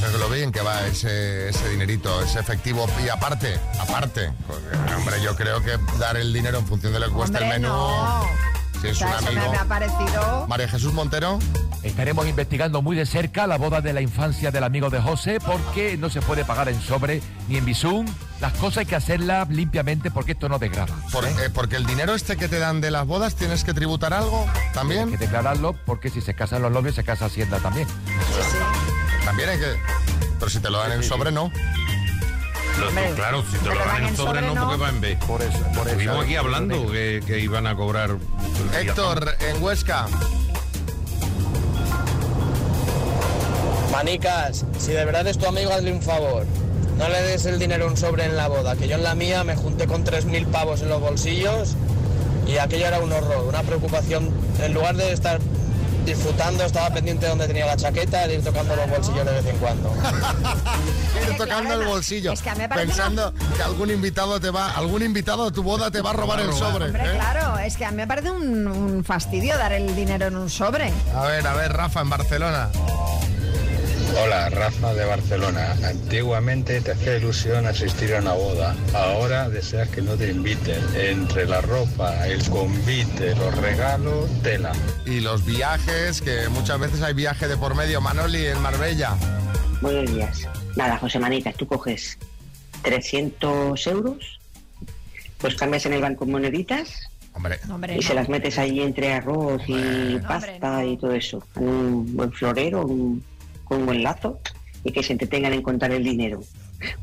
[0.01, 2.87] Pero lo bien que va ese, ese dinerito, ese efectivo.
[3.03, 7.07] Y aparte, aparte, porque, hombre, yo creo que dar el dinero en función de lo
[7.07, 7.73] que cuesta Hombre, el menú.
[7.73, 8.56] no.
[8.81, 9.51] Si O es sea, un eso me, amigo.
[9.51, 10.45] me ha parecido...
[10.47, 11.39] María Jesús Montero.
[11.83, 15.95] Estaremos investigando muy de cerca la boda de la infancia del amigo de José porque
[15.97, 18.05] no se puede pagar en sobre ni en bisum.
[18.41, 20.93] Las cosas hay que hacerlas limpiamente porque esto no degrada.
[21.11, 24.13] Por- eh, porque el dinero este que te dan de las bodas tienes que tributar
[24.13, 25.09] algo Hay también.
[25.11, 27.87] que declararlo porque si se casan los novios se casa Hacienda también.
[29.25, 29.75] También hay que.
[30.39, 31.51] Pero si te lo dan en sobre, no.
[32.79, 35.17] Lo- claro, si te lo dan en sobre, no, porque va en B.
[35.27, 35.89] Por eso, por eso.
[35.89, 38.17] Estuvimos aquí hablando que, que iban a cobrar.
[38.79, 40.05] Héctor, en Huesca.
[43.91, 46.45] Manicas, si de verdad es tu amigo, hazle un favor.
[46.97, 49.15] no le des el dinero a un sobre en la boda, que yo en la
[49.15, 51.75] mía me junté con 3.000 pavos en los bolsillos
[52.47, 54.29] y aquello era un horror, una preocupación.
[54.61, 55.39] En lugar de estar
[56.07, 59.45] disfrutando, estaba pendiente de donde tenía la chaqueta, de ir tocando los bolsillos de vez
[59.45, 59.93] en cuando.
[61.29, 64.49] Ir tocando el bolsillo, es que a mí me parece pensando que algún invitado te
[64.49, 66.85] va, algún invitado a tu boda te va a robar el sobre.
[66.85, 67.15] Hombre, ¿eh?
[67.15, 70.49] claro, es que a mí me parece un, un fastidio dar el dinero en un
[70.49, 70.93] sobre.
[71.15, 72.69] A ver, a ver, Rafa, en Barcelona.
[74.23, 75.75] Hola, Rafa de Barcelona.
[75.85, 78.75] Antiguamente te hacía ilusión asistir a una boda.
[78.93, 80.81] Ahora deseas que no te inviten.
[80.95, 84.71] Entre la ropa, el convite, los regalos, tela.
[85.05, 88.01] Y los viajes, que muchas veces hay viaje de por medio.
[88.01, 89.15] Manoli, en Marbella.
[89.81, 90.47] Buenos días.
[90.75, 92.17] Nada, José Manita, tú coges
[92.81, 94.39] 300 euros,
[95.37, 97.59] pues cambias en el banco moneditas Hombre.
[97.97, 101.43] y se las metes ahí entre arroz y pasta y todo eso.
[101.55, 103.23] En un buen florero, un-
[103.67, 104.39] con un buen lazo
[104.83, 106.39] y que se entretengan en contar el dinero.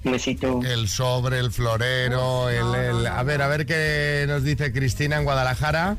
[0.05, 0.61] Un besito.
[0.64, 5.24] El sobre, el florero, el, el- A ver, a ver qué nos dice Cristina en
[5.24, 5.96] Guadalajara.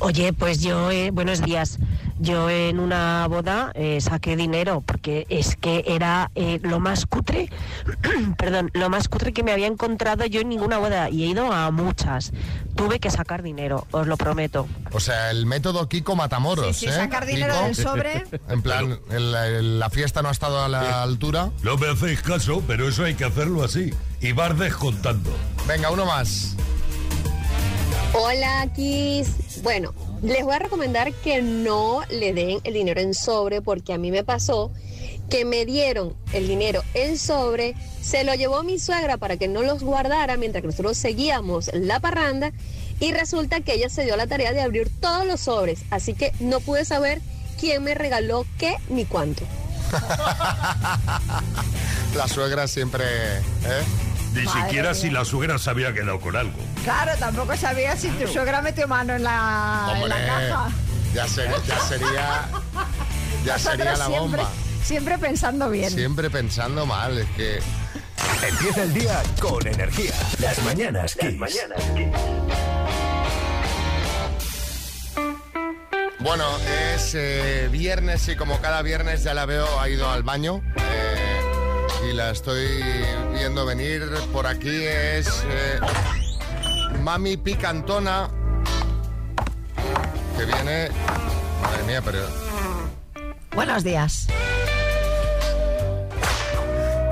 [0.00, 1.78] Oye, pues yo, eh, buenos días.
[2.20, 7.50] Yo en una boda eh, saqué dinero porque es que era eh, lo más cutre,
[8.38, 11.52] perdón, lo más cutre que me había encontrado yo en ninguna boda y he ido
[11.52, 12.32] a muchas.
[12.76, 14.66] Tuve que sacar dinero, os lo prometo.
[14.92, 16.94] O sea, el método Kiko Matamoros, Sí, sí, ¿eh?
[16.94, 17.64] sacar dinero Kiko.
[17.66, 18.24] del sobre.
[18.48, 21.50] En plan, el- el- la fiesta no ha estado a la altura.
[21.62, 23.92] No me hacéis caso, pero eso hay que hacerlo así.
[24.20, 25.30] Y vas descontando.
[25.66, 26.56] Venga, uno más.
[28.12, 29.60] Hola, Kiss.
[29.62, 29.92] Bueno,
[30.24, 34.10] les voy a recomendar que no le den el dinero en sobre porque a mí
[34.10, 34.72] me pasó
[35.28, 39.62] que me dieron el dinero en sobre, se lo llevó mi suegra para que no
[39.62, 42.52] los guardara mientras nosotros seguíamos la parranda
[43.00, 46.32] y resulta que ella se dio la tarea de abrir todos los sobres, así que
[46.40, 47.20] no pude saber
[47.60, 49.44] quién me regaló qué ni cuánto.
[52.16, 53.04] La suegra siempre...
[53.04, 54.13] ¿eh?
[54.34, 55.00] Ni Madre siquiera mía.
[55.00, 56.58] si la suegra se había quedado con algo.
[56.82, 60.68] Claro, tampoco sabía si tu suegra metió mano en la, en la Hombre, caja.
[61.14, 62.48] ya, ser- ya sería...
[63.44, 64.50] Ya sería la siempre, bomba.
[64.82, 65.90] siempre pensando bien.
[65.90, 67.60] Siempre pensando mal, es que...
[68.48, 70.12] Empieza el día con energía.
[70.40, 71.36] Las mañanas Kiss.
[76.20, 76.44] Bueno,
[76.94, 81.23] es eh, viernes y como cada viernes ya la veo, ha ido al baño eh,
[82.10, 82.66] y la estoy
[83.32, 84.02] viendo venir.
[84.32, 85.80] Por aquí es eh,
[87.02, 88.28] Mami Picantona,
[90.38, 90.88] que viene...
[91.62, 92.20] Madre mía, pero...
[93.54, 94.26] Buenos días.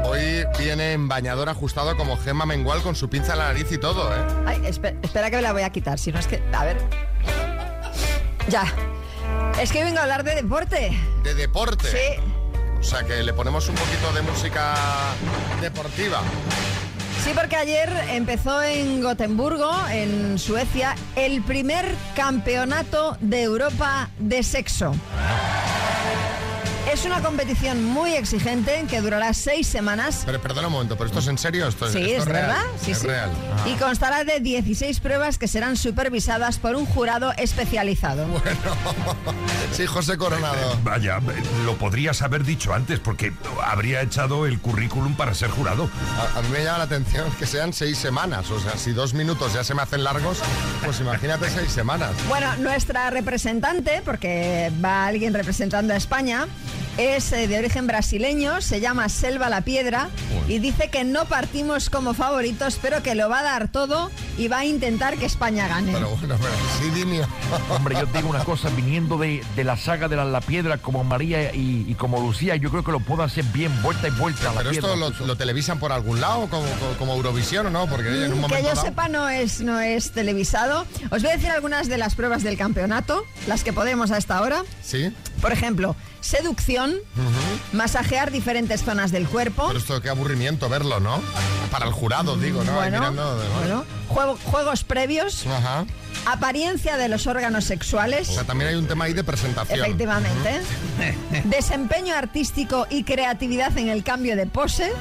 [0.05, 3.79] Hoy viene en bañador ajustado como Gemma Mengual con su pinza en la nariz y
[3.79, 4.19] todo, ¿eh?
[4.47, 6.43] Ay, espe- espera que me la voy a quitar, si no es que...
[6.53, 6.77] A ver.
[8.49, 8.65] Ya.
[9.61, 10.99] Es que vengo a hablar de deporte.
[11.23, 11.89] De deporte.
[11.91, 12.32] Sí.
[12.83, 14.75] O sea que le ponemos un poquito de música
[15.61, 16.21] deportiva.
[17.23, 24.93] Sí, porque ayer empezó en Gotemburgo, en Suecia, el primer campeonato de Europa de sexo.
[26.93, 31.21] Es una competición muy exigente que durará seis semanas Pero perdona un momento, ¿pero esto
[31.21, 31.67] es en serio?
[31.67, 32.47] ¿Esto, Sí, esto es real?
[32.49, 32.63] verdad.
[32.85, 33.07] Sí, es sí.
[33.07, 33.31] real.
[33.57, 33.69] Ah.
[33.69, 38.27] y constará de 16 pruebas que serán supervisadas por un jurado especializado.
[39.73, 40.79] Sí, José Coronado.
[40.85, 41.19] Vaya,
[41.65, 43.33] lo podrías haber dicho antes porque
[43.65, 45.89] habría echado el currículum para ser jurado.
[46.35, 48.51] A, a mí me llama la atención que sean seis semanas.
[48.51, 50.41] O sea, si dos minutos ya se me hacen largos,
[50.85, 52.11] pues imagínate seis semanas.
[52.29, 56.47] Bueno, nuestra representante, porque va alguien representando a España,
[56.99, 60.09] es eh, de origen brasileño, se llama Selva La Piedra
[60.49, 64.49] y dice que no partimos como favoritos, pero que lo va a dar todo y
[64.49, 65.93] va a intentar que España gane.
[65.93, 67.21] Pero bueno, pero sí.
[67.71, 70.79] Hombre, yo te digo una cosa, viniendo de, de la saga de la, la piedra
[70.79, 74.11] como María y, y como Lucía, yo creo que lo puedo hacer bien, vuelta y
[74.13, 74.93] vuelta a la Pero piedra.
[74.95, 78.33] esto lo, lo televisan por algún lado, como, como, como Eurovisión o no, porque en
[78.33, 80.87] un Mm, que momento yo dado- sepa no es, no es televisado.
[81.11, 84.41] Os voy a decir algunas de las pruebas del campeonato, las que podemos a esta
[84.43, 84.63] hora.
[84.83, 85.13] Sí.
[85.41, 86.97] Por ejemplo, seducción,
[87.73, 89.67] masajear diferentes zonas del cuerpo.
[89.67, 91.21] Pero esto qué aburrimiento verlo, ¿no?
[91.71, 92.73] Para el jurado, digo, ¿no?
[92.73, 95.85] Bueno, mirando de- bueno, juego- juegos previos, Ajá.
[96.27, 98.29] apariencia de los órganos sexuales.
[98.29, 99.81] O sea, también hay un tema ahí de presentación.
[99.81, 100.61] Efectivamente.
[101.45, 104.93] Desempeño artístico y creatividad en el cambio de pose.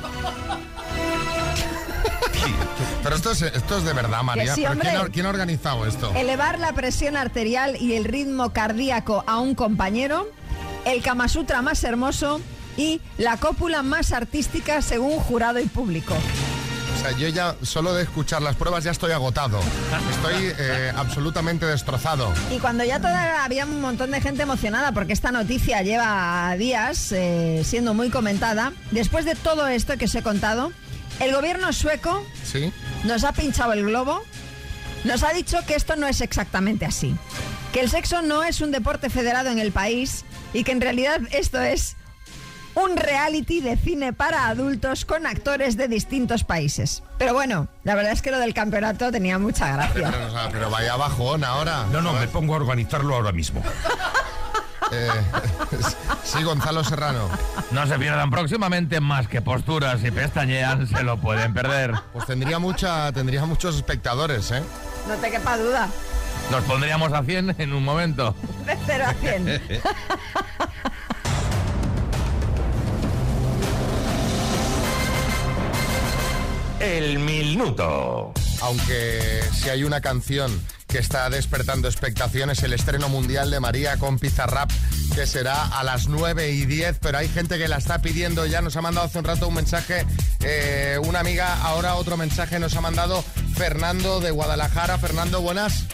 [3.03, 4.53] Pero esto es, esto es de verdad, María.
[4.53, 4.89] sí, ¿Pero hombre.
[4.89, 6.12] ¿quién, ha, quién ha organizado esto?
[6.15, 10.29] Elevar la presión arterial y el ritmo cardíaco a un compañero.
[10.86, 12.41] El Kama Sutra más hermoso.
[12.78, 16.13] Y la cópula más artística según jurado y público.
[16.15, 19.60] O sea, yo ya solo de escuchar las pruebas ya estoy agotado.
[20.12, 22.32] Estoy eh, absolutamente destrozado.
[22.50, 27.12] Y cuando ya toda, había un montón de gente emocionada porque esta noticia lleva días
[27.12, 30.72] eh, siendo muy comentada, después de todo esto que os he contado,
[31.20, 32.72] El gobierno sueco Sí.
[33.04, 34.24] nos ha pinchado el globo,
[35.04, 37.15] nos ha dicho que esto no es exactamente así,
[37.74, 41.19] que el sexo no es un deporte federado en el país y que en realidad
[41.31, 41.95] esto es
[42.73, 47.03] un reality de cine para adultos con actores de distintos países.
[47.17, 50.27] Pero bueno, la verdad es que lo del campeonato tenía mucha Pero, gracia.
[50.27, 51.85] o sea, pero vaya bajón ahora.
[51.91, 53.61] No, no, me pongo a organizarlo ahora mismo.
[54.93, 55.09] Eh,
[56.21, 57.29] sí, Gonzalo Serrano.
[57.71, 61.93] No se pierdan próximamente más que posturas y pestañean, se lo pueden perder.
[62.11, 64.61] Pues tendría mucha, tendría muchos espectadores, ¿eh?
[65.07, 65.87] No te quepa duda.
[66.49, 68.36] Nos pondríamos a 100 en un momento.
[68.65, 69.62] De 0 a 100.
[76.80, 78.34] El minuto.
[78.62, 80.51] Aunque si hay una canción
[80.88, 84.69] que está despertando expectaciones, el estreno mundial de María con Pizarrap,
[85.15, 88.62] que será a las 9 y 10, pero hay gente que la está pidiendo ya,
[88.62, 90.06] nos ha mandado hace un rato un mensaje,
[90.41, 93.23] eh, una amiga, ahora otro mensaje nos ha mandado
[93.56, 94.97] Fernando de Guadalajara.
[94.97, 95.86] Fernando, buenas.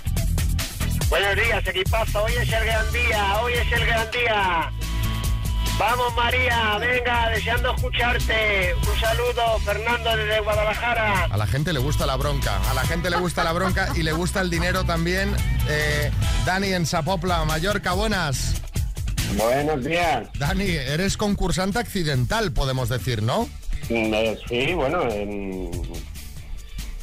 [1.09, 2.23] Buenos días, equipazo.
[2.23, 4.71] Hoy es el gran día, hoy es el gran día.
[5.79, 8.73] Vamos, María, venga, deseando escucharte.
[8.75, 11.25] Un saludo, Fernando, desde Guadalajara.
[11.25, 14.03] A la gente le gusta la bronca, a la gente le gusta la bronca y
[14.03, 15.33] le gusta el dinero también.
[15.69, 16.11] Eh,
[16.45, 18.55] Dani en Sapopla, Mallorca, buenas.
[19.37, 20.27] Buenos días.
[20.39, 23.47] Dani, eres concursante accidental, podemos decir, ¿no?
[23.87, 25.71] sí, bueno, en...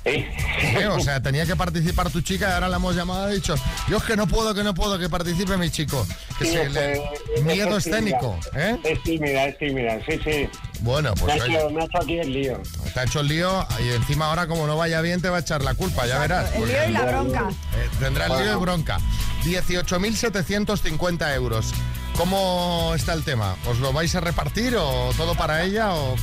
[0.04, 3.34] Eh, o sea, tenía que participar tu chica y ahora la hemos llamado y ha
[3.34, 3.54] dicho,
[3.88, 6.06] yo es que no puedo, que no puedo, que participe mi chico.
[6.38, 7.00] Que Sí, se es le-
[7.42, 7.98] Miedo es tímida.
[8.18, 8.76] escénico, ¿eh?
[8.84, 10.48] Es tímida, es tímida, sí, sí.
[10.80, 12.60] Bueno, Me pues ha oye, hecho, me ha hecho aquí el lío.
[12.92, 15.40] te ha hecho el lío y encima ahora como no vaya bien te va a
[15.40, 16.52] echar la culpa, ya verás.
[16.54, 17.48] El lío y la bronca.
[17.50, 18.98] Eh, tendrá el lío y bronca.
[19.44, 21.72] 18.750 euros.
[22.16, 23.56] ¿Cómo está el tema?
[23.66, 26.14] ¿Os lo vais a repartir o todo para ella o,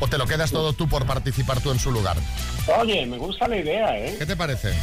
[0.00, 2.16] o te lo quedas todo tú por participar tú en su lugar?
[2.76, 4.14] Oye, me gusta la idea, ¿eh?
[4.18, 4.74] ¿Qué te parece?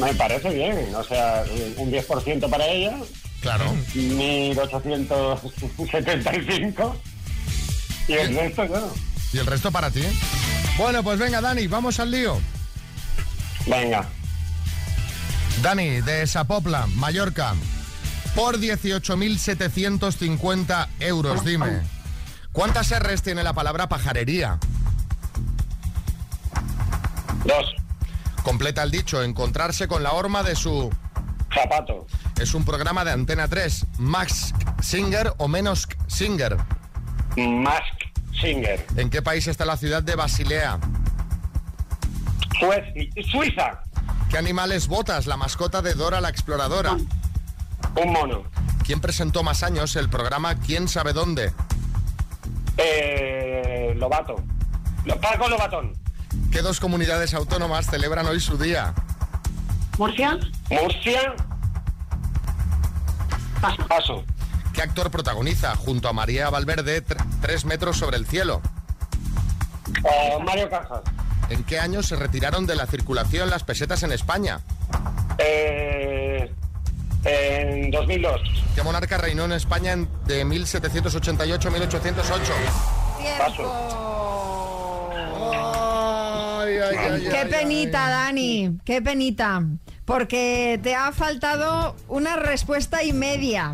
[0.00, 1.44] Me parece bien, o sea,
[1.76, 2.96] un 10% para ella.
[3.40, 3.72] Claro.
[3.94, 6.94] 1.875.
[8.08, 8.92] Y el resto, claro.
[9.32, 10.02] ¿Y el resto para ti?
[10.76, 12.38] Bueno, pues venga, Dani, vamos al lío.
[13.66, 14.06] Venga.
[15.62, 17.54] Dani, de Sapopla, Mallorca,
[18.34, 21.82] por 18.750 euros, dime.
[22.52, 24.58] ¿Cuántas R's tiene la palabra pajarería?
[27.44, 27.74] Dos.
[28.42, 30.90] Completa el dicho, encontrarse con la horma de su...
[31.54, 32.06] Zapato.
[32.40, 33.86] Es un programa de Antena 3.
[33.98, 36.56] Max Singer o menos Singer.
[37.36, 37.84] Mask
[38.40, 38.84] Singer.
[38.96, 40.78] ¿En qué país está la ciudad de Basilea?
[43.30, 43.82] Suiza.
[44.30, 46.92] ¿Qué animal es Botas, la mascota de Dora la Exploradora?
[46.92, 48.44] Un mono.
[48.84, 51.52] ¿Quién presentó más años el programa ¿Quién sabe dónde?
[52.78, 54.36] Eh, Lobato.
[55.04, 55.92] Lo- Paco Lobatón.
[56.50, 58.94] ¿Qué dos comunidades autónomas celebran hoy su día?
[59.98, 60.38] ¿Murcia?
[60.70, 61.34] Murcia.
[63.60, 63.86] Paso.
[63.88, 64.24] Paso.
[64.72, 68.60] ¿Qué actor protagoniza junto a María Valverde tr- Tres metros sobre el cielo?
[70.04, 71.00] Eh, Mario Casas.
[71.50, 74.60] ¿En qué año se retiraron de la circulación las pesetas en España?
[75.38, 76.50] Eh,
[77.24, 78.40] en 2002.
[78.74, 82.52] ¿Qué monarca reinó en España en- de 1788 a 1808?
[83.20, 83.52] Ay,
[87.14, 89.62] ay, Qué ay, penita, Dani, qué penita.
[90.04, 93.72] Porque te ha faltado una respuesta y media.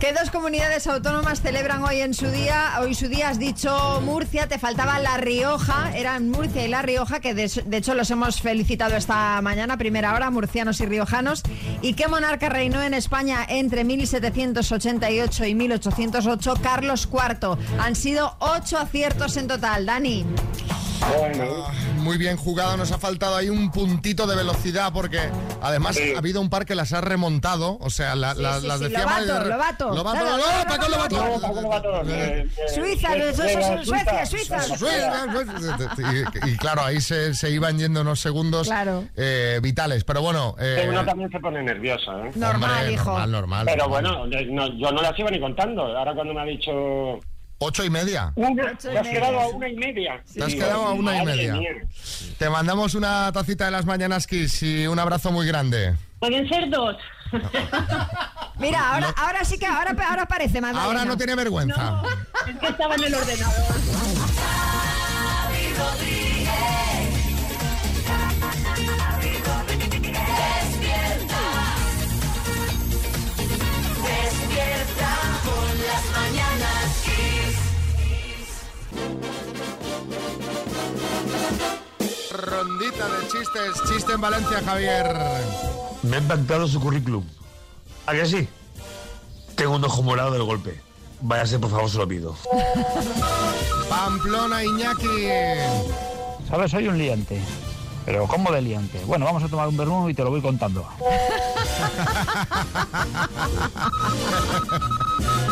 [0.00, 2.78] ¿Qué dos comunidades autónomas celebran hoy en su día?
[2.80, 7.20] Hoy su día has dicho Murcia, te faltaba La Rioja, eran Murcia y La Rioja,
[7.20, 11.42] que de, de hecho los hemos felicitado esta mañana, primera hora, murcianos y riojanos.
[11.82, 16.54] ¿Y qué monarca reinó en España entre 1788 y 1808?
[16.62, 17.58] Carlos IV.
[17.78, 20.24] Han sido ocho aciertos en total, Dani.
[21.02, 25.18] Ah, Muy bien jugado, nos ha faltado ahí un puntito de velocidad porque
[25.60, 28.66] además ha habido un par que las ha remontado, o sea, la- Sí, la- sí,
[28.66, 29.94] las sí, decía mal Lobato, re- Lobato.
[29.94, 31.60] Lobato, Claro, ¡no, claro, Paco Lobato.
[31.62, 32.02] Lobato!
[32.10, 33.34] Eh, eh, Suiza, eh, eh,
[33.84, 34.58] Suecia, Suiza.
[36.44, 39.04] Y, y claro, ahí se, se iban yendo unos segundos Claro.
[39.16, 40.54] eh, vitales, pero bueno...
[40.58, 42.30] eh, uno también se pone nervioso, ¿eh?
[42.34, 43.04] Normal, hombre, hijo.
[43.10, 43.66] Normal, normal.
[43.66, 44.02] Pero normal.
[44.02, 45.82] bueno, yo no, yo no las iba ni contando.
[45.96, 46.70] Ahora cuando me ha dicho...
[47.62, 48.32] Ocho y media.
[48.36, 49.20] Una, Ocho y te has media.
[49.20, 50.22] quedado a una y media.
[50.32, 51.60] Te has quedado a una y media.
[52.38, 55.94] Te mandamos una tacita de las mañanas Kiss y un abrazo muy grande.
[56.20, 56.96] Pueden ser dos.
[58.58, 60.84] Mira, ahora, ahora sí que ahora, ahora parece Magdalena.
[60.86, 62.00] Ahora no tiene vergüenza.
[62.48, 63.74] Es que estaba en el ordenador.
[82.80, 83.82] lista de chistes.
[83.88, 85.06] Chiste en Valencia, Javier.
[86.02, 87.24] Me ha encantado su currículum.
[88.06, 88.48] ¿A que sí?
[89.54, 90.80] Tengo un ojo morado del golpe.
[91.20, 92.34] Váyase, por favor, se lo pido.
[93.88, 95.28] Pamplona, Iñaki.
[96.48, 96.70] ¿Sabes?
[96.70, 97.40] Soy un liante.
[98.06, 98.98] Pero ¿cómo de liante?
[99.04, 100.86] Bueno, vamos a tomar un vermú y te lo voy contando.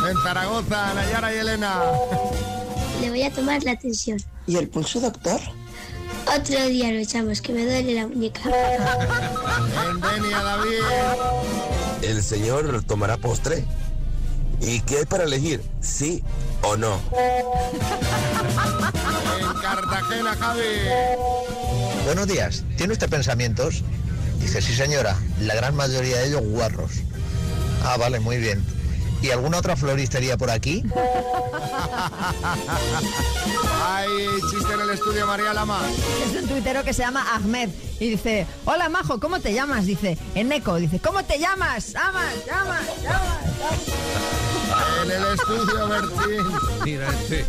[0.08, 1.82] En Zaragoza, Nayara y Elena.
[3.00, 4.18] Le voy a tomar la atención.
[4.46, 5.40] ¿Y el pulso, doctor?
[6.26, 8.40] Otro día lo echamos, que me duele la muñeca.
[8.44, 10.82] En Denia, David.
[12.02, 13.64] El señor tomará postre.
[14.60, 15.62] ¿Y qué hay para elegir?
[15.80, 16.22] ¿Sí
[16.62, 17.00] o no?
[19.40, 20.62] En Cartagena, Javi.
[22.04, 22.64] Buenos días.
[22.76, 23.82] ¿Tiene usted pensamientos?
[24.40, 26.92] Dice, sí señora, la gran mayoría de ellos guarros.
[27.84, 28.64] Ah, vale, muy bien.
[29.20, 30.84] ¿Y alguna otra floristería por aquí?
[33.84, 34.08] Hay
[34.50, 35.80] chiste en el estudio, María Lama.
[36.24, 39.86] Es un tuitero que se llama Ahmed y dice, hola Majo, ¿cómo te llamas?
[39.86, 41.94] Dice, Eneco, dice, ¿cómo te llamas?
[41.96, 43.38] Amas, llamas, llamas.
[45.04, 46.46] En el estudio, Bertín.
[46.84, 47.46] Mira este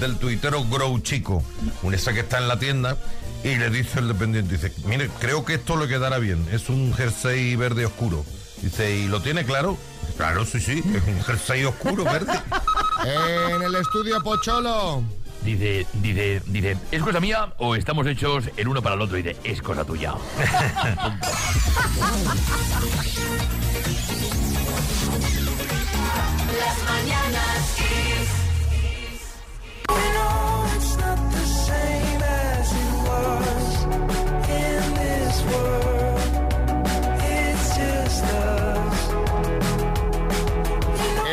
[0.00, 1.42] del tuitero Grow Chico,
[1.82, 2.96] un esa que está en la tienda
[3.44, 6.92] y le dice el dependiente, dice, mire, creo que esto le quedará bien, es un
[6.94, 8.24] jersey verde oscuro.
[8.62, 9.76] Dice, ¿y lo tiene claro?
[10.16, 12.32] Claro, sí, sí, es un jersey oscuro verde.
[13.04, 15.02] En el estudio, Pocholo.
[15.42, 19.18] Dice, dice, dice, ¿es cosa mía o estamos hechos el uno para el otro?
[19.18, 20.14] Y dice, es cosa tuya.
[26.60, 27.51] Las mañanas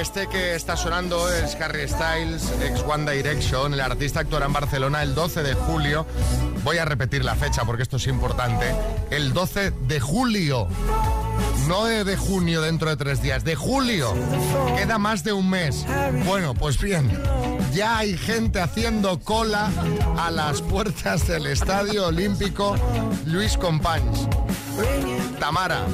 [0.10, 3.76] Este que está sonando es Harry Styles, ex One Direction.
[3.76, 6.07] El artista actuará en Barcelona el 12 de julio.
[6.64, 8.74] Voy a repetir la fecha porque esto es importante.
[9.12, 10.68] El 12 de julio.
[11.68, 14.16] No de, junio dentro de tres días, de julio.
[14.76, 15.86] Queda más de un mes.
[16.26, 17.07] Bueno, pues bien,
[17.72, 19.70] ya hay gente haciendo cola
[20.18, 22.76] a las puertas del Estadio Olímpico
[23.28, 24.28] Luis Companys.
[25.39, 25.85] Tamara.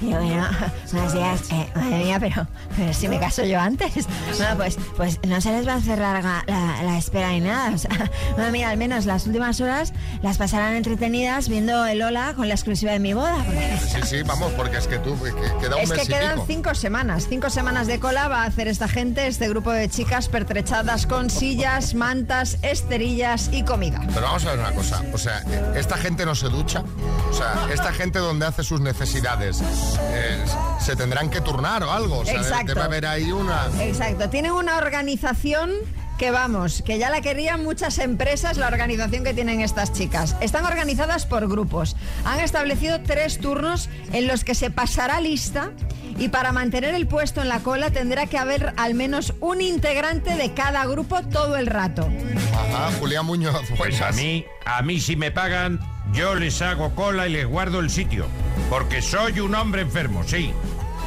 [0.00, 0.46] Bueno,
[0.92, 1.40] buenos días.
[1.50, 4.06] Eh, madre mía, pero, pero si me caso yo antes.
[4.38, 7.74] Bueno, pues, pues no se les va a cerrar la, la- la espera ni nada.
[7.74, 7.90] O sea,
[8.36, 12.54] bueno, mira, al menos las últimas horas las pasarán entretenidas viendo el Ola con la
[12.54, 13.44] exclusiva de mi boda.
[13.80, 16.44] Sí, sí, vamos, porque es que tú, que queda un Es mes que quedan pico.
[16.46, 20.28] cinco semanas, cinco semanas de cola va a hacer esta gente, este grupo de chicas
[20.28, 24.00] pertrechadas con sillas, mantas, esterillas y comida.
[24.14, 25.40] Pero vamos a ver una cosa, o sea,
[25.74, 26.84] esta gente no se ducha,
[27.30, 29.62] o sea, esta gente donde hace sus necesidades,
[30.10, 30.44] eh,
[30.80, 32.66] se tendrán que turnar o algo, o sea, debe- Exacto.
[32.74, 33.66] debe haber ahí una...
[33.80, 35.70] Exacto, tienen una organización
[36.18, 40.34] que vamos, que ya la querían muchas empresas, la organización que tienen estas chicas.
[40.40, 41.96] Están organizadas por grupos.
[42.24, 45.70] Han establecido tres turnos en los que se pasará lista
[46.18, 50.34] y para mantener el puesto en la cola tendrá que haber al menos un integrante
[50.34, 52.08] de cada grupo todo el rato.
[52.52, 53.62] Ajá, Julián Muñoz.
[53.78, 55.78] Pues a mí, a mí si me pagan,
[56.12, 58.26] yo les hago cola y les guardo el sitio.
[58.70, 60.52] Porque soy un hombre enfermo, sí.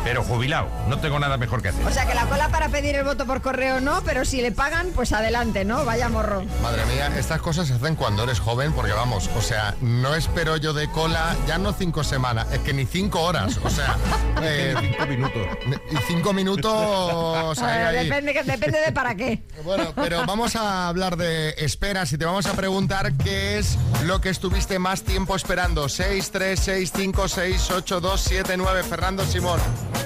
[0.04, 1.86] Pero jubilado, no tengo nada mejor que hacer.
[1.86, 4.52] O sea que la cola para pedir el voto por correo no, pero si le
[4.52, 5.86] pagan, pues adelante, ¿no?
[5.86, 6.43] Vaya morro.
[6.62, 10.58] Madre mía, estas cosas se hacen cuando eres joven, porque vamos, o sea, no espero
[10.58, 13.95] yo de cola, ya no cinco semanas, es que ni cinco horas, o sea,
[14.41, 15.47] eh, cinco minutos.
[15.91, 18.10] Y cinco minutos ahí, ahí.
[18.10, 19.43] depende, depende de para qué.
[19.64, 24.20] Bueno, pero vamos a hablar de esperas y te vamos a preguntar qué es lo
[24.20, 25.88] que estuviste más tiempo esperando.
[25.88, 28.84] 6, 3, 6, 5, 6, 8, 2, 7, 9.
[28.84, 29.60] Fernando Simón.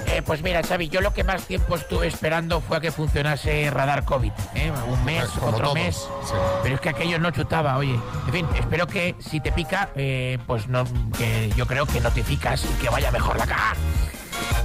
[0.08, 3.70] Eh, pues mira, Xavi, yo lo que más tiempo estuve esperando fue a que funcionase
[3.70, 4.32] Radar COVID.
[4.56, 4.72] ¿eh?
[4.88, 5.96] Un mes, Como otro todo, mes.
[5.96, 6.34] sí.
[6.64, 8.00] Pero es que aquello no chutaba, oye.
[8.28, 10.86] En fin, espero que si te pica, eh, pues no,
[11.18, 13.76] que yo creo que notificas y que vaya mejor la caja.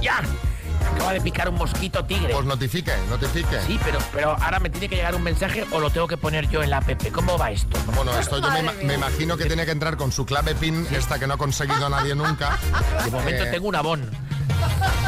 [0.01, 0.21] ¡Ya!
[0.95, 2.33] Acaba de picar un mosquito tigre.
[2.33, 3.61] Pues notifique, notifique.
[3.67, 6.49] Sí, pero, pero ahora me tiene que llegar un mensaje o lo tengo que poner
[6.49, 6.89] yo en la app.
[7.13, 7.77] ¿Cómo va esto?
[7.95, 8.47] Bueno, esto yo
[8.83, 11.87] me imagino que tiene que entrar con su clave PIN, esta que no ha conseguido
[11.89, 12.57] nadie nunca.
[13.05, 14.09] De momento Eh, tengo un abón.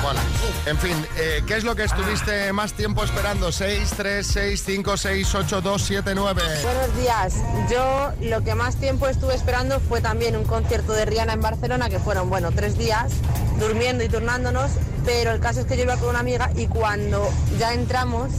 [0.01, 0.19] Bueno,
[0.65, 3.51] en fin, eh, ¿qué es lo que estuviste más tiempo esperando?
[3.51, 6.41] 6, 3, 6, 5, 6, 8, 2, 7, 9.
[6.63, 7.35] Buenos días.
[7.71, 11.89] Yo lo que más tiempo estuve esperando fue también un concierto de Rihanna en Barcelona,
[11.89, 13.13] que fueron, bueno, tres días,
[13.59, 14.71] durmiendo y turnándonos,
[15.05, 18.29] pero el caso es que yo iba con una amiga y cuando ya entramos,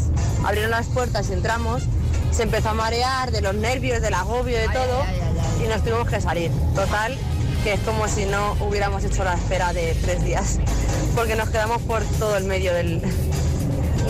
[0.45, 1.85] abrieron las puertas y entramos,
[2.31, 5.05] se empezó a marear de los nervios, del agobio, de todo,
[5.65, 6.51] y nos tuvimos que salir.
[6.75, 7.17] Total,
[7.65, 10.59] que es como si no hubiéramos hecho la espera de tres días,
[11.17, 13.01] porque nos quedamos por todo el medio del,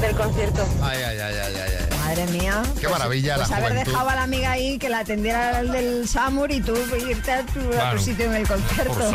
[0.01, 0.67] del concierto.
[0.83, 1.99] Ay, ay, ay, ay, ay, ay.
[2.05, 2.63] Madre mía.
[2.81, 3.91] Qué maravilla Pues la haber juventud.
[3.93, 6.75] dejado a la amiga ahí que la atendiera el del Samur y tú
[7.09, 8.95] irte a tu, a tu sitio en el concierto.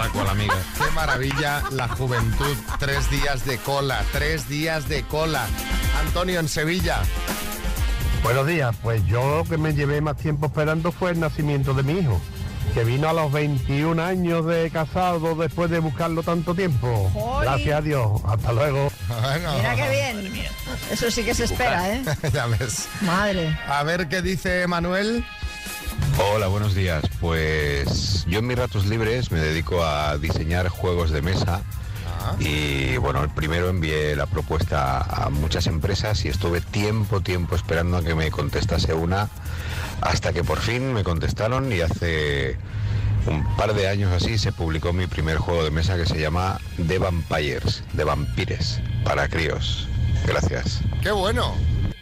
[0.77, 2.57] Qué maravilla la juventud.
[2.79, 5.45] Tres días de cola, tres días de cola.
[5.99, 7.01] Antonio en Sevilla.
[8.23, 11.83] Buenos días, pues yo lo que me llevé más tiempo esperando fue el nacimiento de
[11.83, 12.19] mi hijo,
[12.73, 17.11] que vino a los 21 años de casado después de buscarlo tanto tiempo.
[17.41, 18.91] Gracias a Dios, hasta luego.
[19.57, 20.49] Mira qué bien.
[20.91, 22.03] Eso sí que se espera, ¿eh?
[22.33, 22.87] ya ves.
[23.01, 23.57] Madre.
[23.67, 25.25] A ver qué dice Manuel.
[26.17, 27.03] Hola, buenos días.
[27.19, 31.61] Pues yo en mis ratos libres me dedico a diseñar juegos de mesa.
[32.39, 37.97] Y bueno, el primero envié la propuesta a muchas empresas y estuve tiempo, tiempo esperando
[37.97, 39.29] a que me contestase una,
[40.01, 42.57] hasta que por fin me contestaron y hace
[43.27, 46.59] un par de años así se publicó mi primer juego de mesa que se llama
[46.87, 49.87] The Vampires, de vampires, para críos.
[50.25, 50.79] Gracias.
[51.01, 51.53] Qué bueno.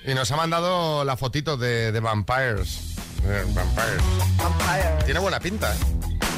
[0.05, 2.79] Y nos ha mandado la fotito de, de Vampires.
[3.25, 5.05] Eh, Vampires.
[5.05, 5.77] Tiene buena pinta, ¿eh?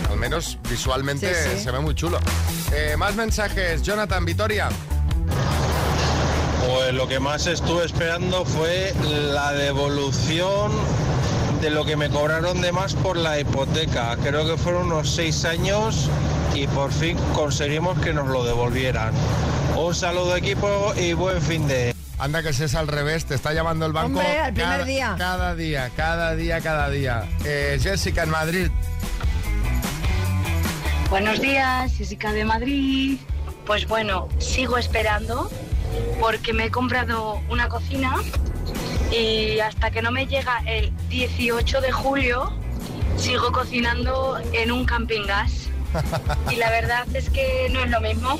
[0.10, 1.64] Al menos visualmente Sí, sí.
[1.64, 2.20] se ve muy chulo.
[2.74, 3.84] Eh, más mensajes.
[3.84, 4.70] Jonathan, Vitoria.
[6.68, 10.72] Pues lo que más estuve esperando fue la devolución
[11.62, 14.16] de lo que me cobraron de más por la hipoteca.
[14.24, 16.10] Creo que fueron unos seis años
[16.55, 19.14] y por fin conseguimos que nos lo devolvieran.
[19.76, 21.93] Un saludo equipo y buen fin de...
[22.18, 24.20] Anda que si es al revés, te está llamando el banco.
[24.20, 25.16] Hombre, primer cada, día.
[25.18, 27.24] Cada día, cada día, cada día.
[27.45, 28.72] Eh, Jessica en Madrid.
[31.10, 33.18] Buenos días, Jessica de Madrid.
[33.66, 35.49] Pues bueno, sigo esperando
[36.20, 38.16] porque me he comprado una cocina
[39.12, 42.53] y hasta que no me llega el 18 de julio
[43.18, 45.70] sigo cocinando en un camping gas.
[46.51, 48.39] Y la verdad es que no es lo mismo.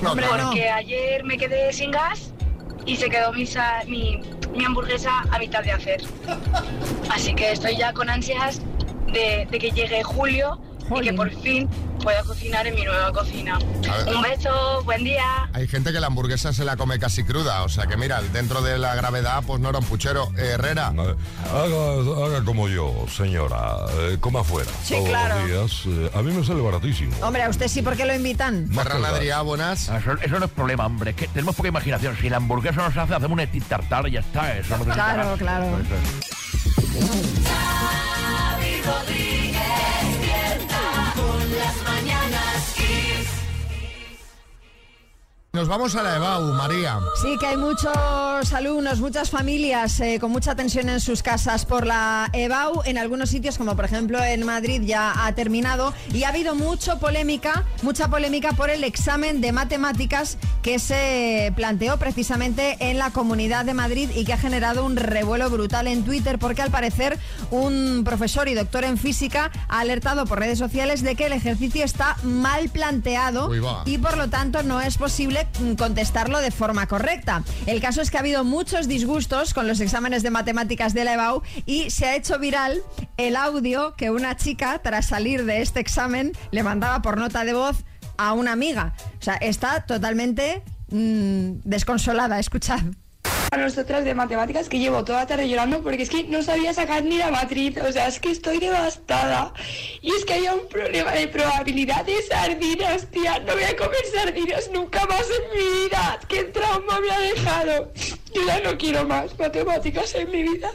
[0.00, 0.44] No, Hombre, claro.
[0.46, 2.32] porque ayer me quedé sin gas
[2.84, 3.48] y se quedó mi,
[3.86, 4.20] mi,
[4.52, 6.02] mi hamburguesa a mitad de hacer.
[7.10, 8.60] Así que estoy ya con ansias
[9.12, 10.58] de, de que llegue julio
[10.88, 11.68] y que por fin
[12.02, 13.58] pueda cocinar en mi nueva cocina.
[13.58, 15.48] Un beso, buen día.
[15.52, 18.62] Hay gente que la hamburguesa se la come casi cruda, o sea que mira, dentro
[18.62, 20.30] de la gravedad, pues no era un puchero.
[20.36, 20.88] Eh, Herrera.
[20.88, 23.76] Haga, haga como yo, señora.
[23.98, 24.70] Eh, coma afuera.
[24.82, 25.38] Sí, todos claro.
[25.40, 25.82] los días.
[25.86, 27.14] Eh, a mí me sale baratísimo.
[27.20, 28.68] Hombre, a usted sí, ¿por qué lo invitan?
[28.68, 29.88] Ferran Adrià, buenas.
[29.88, 31.10] Eso, eso no es problema, hombre.
[31.10, 32.16] Es que tenemos poca imaginación.
[32.20, 34.56] Si la hamburguesa no se hace, hacemos un tartar y ya está.
[34.56, 35.66] Eso no Claro, claro.
[38.86, 39.45] Rodríguez
[45.56, 47.00] Nos vamos a la EBAU, María.
[47.22, 51.86] Sí, que hay muchos alumnos, muchas familias eh, con mucha tensión en sus casas por
[51.86, 52.82] la EBAU.
[52.84, 55.94] En algunos sitios, como por ejemplo en Madrid, ya ha terminado.
[56.12, 61.96] Y ha habido mucho polémica, mucha polémica por el examen de matemáticas que se planteó
[61.96, 66.38] precisamente en la Comunidad de Madrid y que ha generado un revuelo brutal en Twitter
[66.38, 67.18] porque al parecer
[67.50, 71.82] un profesor y doctor en física ha alertado por redes sociales de que el ejercicio
[71.82, 73.50] está mal planteado
[73.86, 77.42] y por lo tanto no es posible mm, contestarlo de forma correcta.
[77.66, 81.14] El caso es que ha habido muchos disgustos con los exámenes de matemáticas de la
[81.14, 82.82] EBAU y se ha hecho viral
[83.16, 87.54] el audio que una chica, tras salir de este examen, le mandaba por nota de
[87.54, 87.84] voz
[88.16, 88.94] a una amiga.
[89.18, 92.38] O sea, está totalmente mm, desconsolada.
[92.46, 92.80] Escuchad.
[93.50, 96.74] A nosotras de matemáticas que llevo toda la tarde llorando porque es que no sabía
[96.74, 99.52] sacar ni la matriz, o sea, es que estoy devastada.
[100.02, 104.04] Y es que había un problema de probabilidad de sardinas, tía, no voy a comer
[104.12, 106.20] sardinas nunca más en mi vida.
[106.28, 107.92] ¿Qué trauma me ha dejado?
[108.34, 110.70] Yo ya no quiero más matemáticas en mi vida.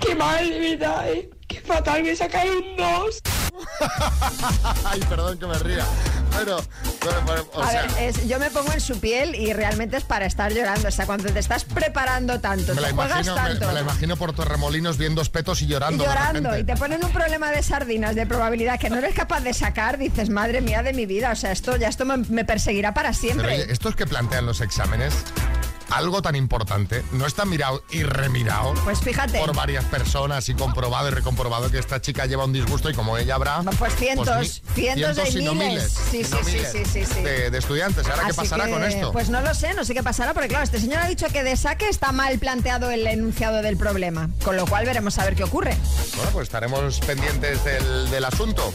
[0.00, 1.30] Qué mal, de verdad, ¿eh?
[1.48, 3.20] Qué fatal, me sacaron un 2.
[4.84, 5.84] Ay, perdón que me ría.
[6.38, 6.58] Pero,
[7.00, 9.96] pero, pero, o a sea, ver, es- yo me pongo en su piel y realmente
[9.96, 10.88] es para estar llorando.
[10.88, 13.66] O sea, cuando te estás preparando tanto, me la, te juegas imagino, me, tanto.
[13.68, 16.04] me la imagino por Torremolinos viendo espetos y y llorando.
[16.04, 19.54] llorando y te ponen un problema de sardinas de probabilidad que no eres capaz de
[19.54, 22.92] sacar, dices, madre mía de mi vida, o sea, esto ya esto me, me perseguirá
[22.94, 23.54] para Pero siempre.
[23.54, 25.14] oye, estos que plantean los exámenes,
[25.90, 28.74] algo tan importante, no está mirado y remirado.
[28.84, 29.38] Pues fíjate.
[29.38, 33.16] Por varias personas y comprobado y recomprobado que esta chica lleva un disgusto y como
[33.18, 33.62] ella habrá.
[33.78, 35.92] Pues cientos, mi- cientos de y no miles.
[36.10, 37.20] Sí, y sí, no sí, miles sí, sí, sí.
[37.22, 38.06] De, de estudiantes.
[38.08, 39.12] ¿Ahora qué pasará que, con esto?
[39.12, 41.42] Pues no lo sé, no sé qué pasará, porque claro, este señor ha dicho que
[41.42, 45.34] de saque está mal planteado el enunciado del problema, con lo cual veremos a ver
[45.36, 45.76] qué ocurre.
[46.16, 48.72] Bueno, pues estaremos pendientes del, del asunto.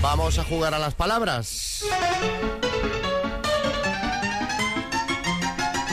[0.00, 1.84] Vamos a jugar a las palabras.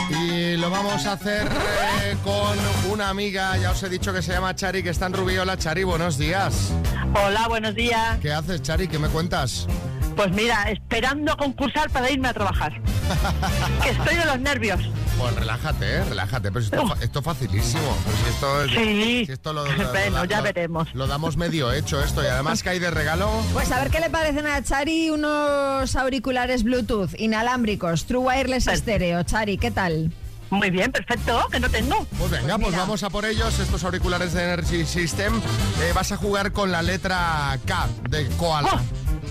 [0.09, 4.31] Y lo vamos a hacer eh, con una amiga, ya os he dicho que se
[4.31, 5.57] llama Chari, que está en Rubiola.
[5.57, 6.71] Chari, buenos días.
[7.15, 8.19] Hola, buenos días.
[8.21, 8.87] ¿Qué haces, Chari?
[8.87, 9.67] ¿Qué me cuentas?
[10.15, 12.73] Pues mira, esperando a concursar para irme a trabajar.
[13.83, 14.79] que estoy de los nervios.
[15.23, 16.51] Pues relájate, eh, relájate.
[16.51, 17.97] Pero esto, es facilísimo.
[18.05, 19.25] Pero si esto es- Sí.
[19.25, 20.93] si esto lo, lo- Bueno, lo- ya lo- veremos.
[20.93, 22.21] Lo damos medio hecho esto.
[22.21, 23.29] Y además que hay de regalo.
[23.53, 29.23] Pues a ver qué le parecen a Chari unos auriculares Bluetooth inalámbricos, True Wireless Stereo.
[29.23, 30.11] Chari, ¿qué tal?
[30.49, 32.05] Muy bien, perfecto, que no tengo.
[32.19, 35.37] Pues venga, pues vamos a por ellos, estos auriculares de Energy System.
[35.81, 38.79] Eh, vas a jugar con la letra K de koala.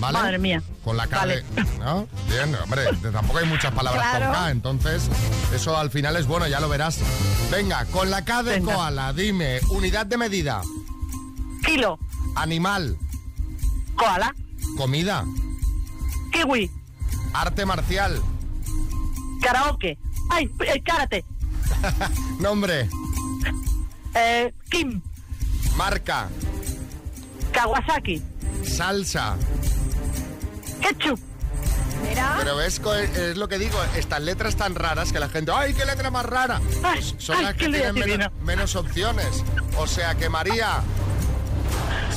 [0.03, 0.19] ¿Vale?
[0.19, 0.63] Madre mía.
[0.85, 1.43] Con la K Vale.
[1.43, 1.65] de.
[1.79, 2.09] ¿no?
[2.29, 2.83] Bien, hombre,
[3.13, 4.27] tampoco hay muchas palabras Claro.
[4.27, 5.09] con K, entonces
[5.55, 6.99] eso al final es bueno, ya lo verás.
[7.51, 8.75] Venga, con la K de Venga.
[8.75, 10.61] koala, dime, unidad de medida.
[11.65, 11.99] Kilo.
[12.37, 12.97] Animal.
[13.97, 14.35] Koala.
[14.77, 15.25] Comida.
[16.33, 16.71] Kiwi.
[17.35, 18.21] Arte marcial.
[19.43, 19.99] Karaoke.
[20.31, 21.25] Ay, el karate.
[22.41, 22.89] Nombre.
[24.15, 25.01] Eh, Kim.
[25.77, 26.29] Marca.
[27.53, 28.23] Kawasaki.
[28.65, 29.37] Salsa.
[30.83, 31.21] Ketchup.
[32.03, 32.35] Mira.
[32.39, 32.81] Pero es,
[33.37, 36.61] lo que digo, estas letras tan raras que la gente, ¡ay, qué letra más rara!
[36.81, 39.45] Pues son ay, las qué que tienen menos, menos opciones.
[39.77, 40.83] O sea que María,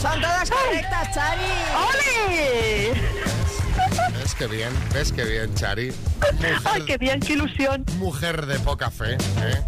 [0.02, 1.44] Son todas correctas, Chari.
[1.88, 2.94] ¡Ole!
[4.14, 5.94] ves que bien, ves que bien, Chari.
[6.64, 7.86] Ay, qué bien, qué ilusión.
[7.98, 9.64] Mujer de poca fe, ¿eh?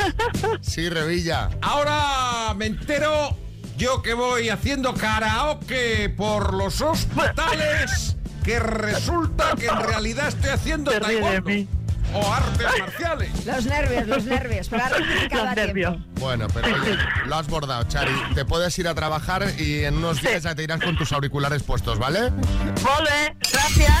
[0.62, 1.50] Sí, Revilla.
[1.60, 3.36] Ahora me entero
[3.76, 8.17] yo que voy haciendo karaoke por los hospitales
[8.48, 11.68] que resulta que en realidad estoy haciendo taekwondo
[12.14, 13.44] o artes marciales.
[13.44, 14.68] Los nervios, los nervios.
[16.18, 16.68] Bueno, pero
[17.26, 18.14] lo has bordado, Chari.
[18.34, 21.62] Te puedes ir a trabajar y en unos días ya te irás con tus auriculares
[21.62, 22.30] puestos, ¿vale?
[22.82, 23.98] Vale, gracias.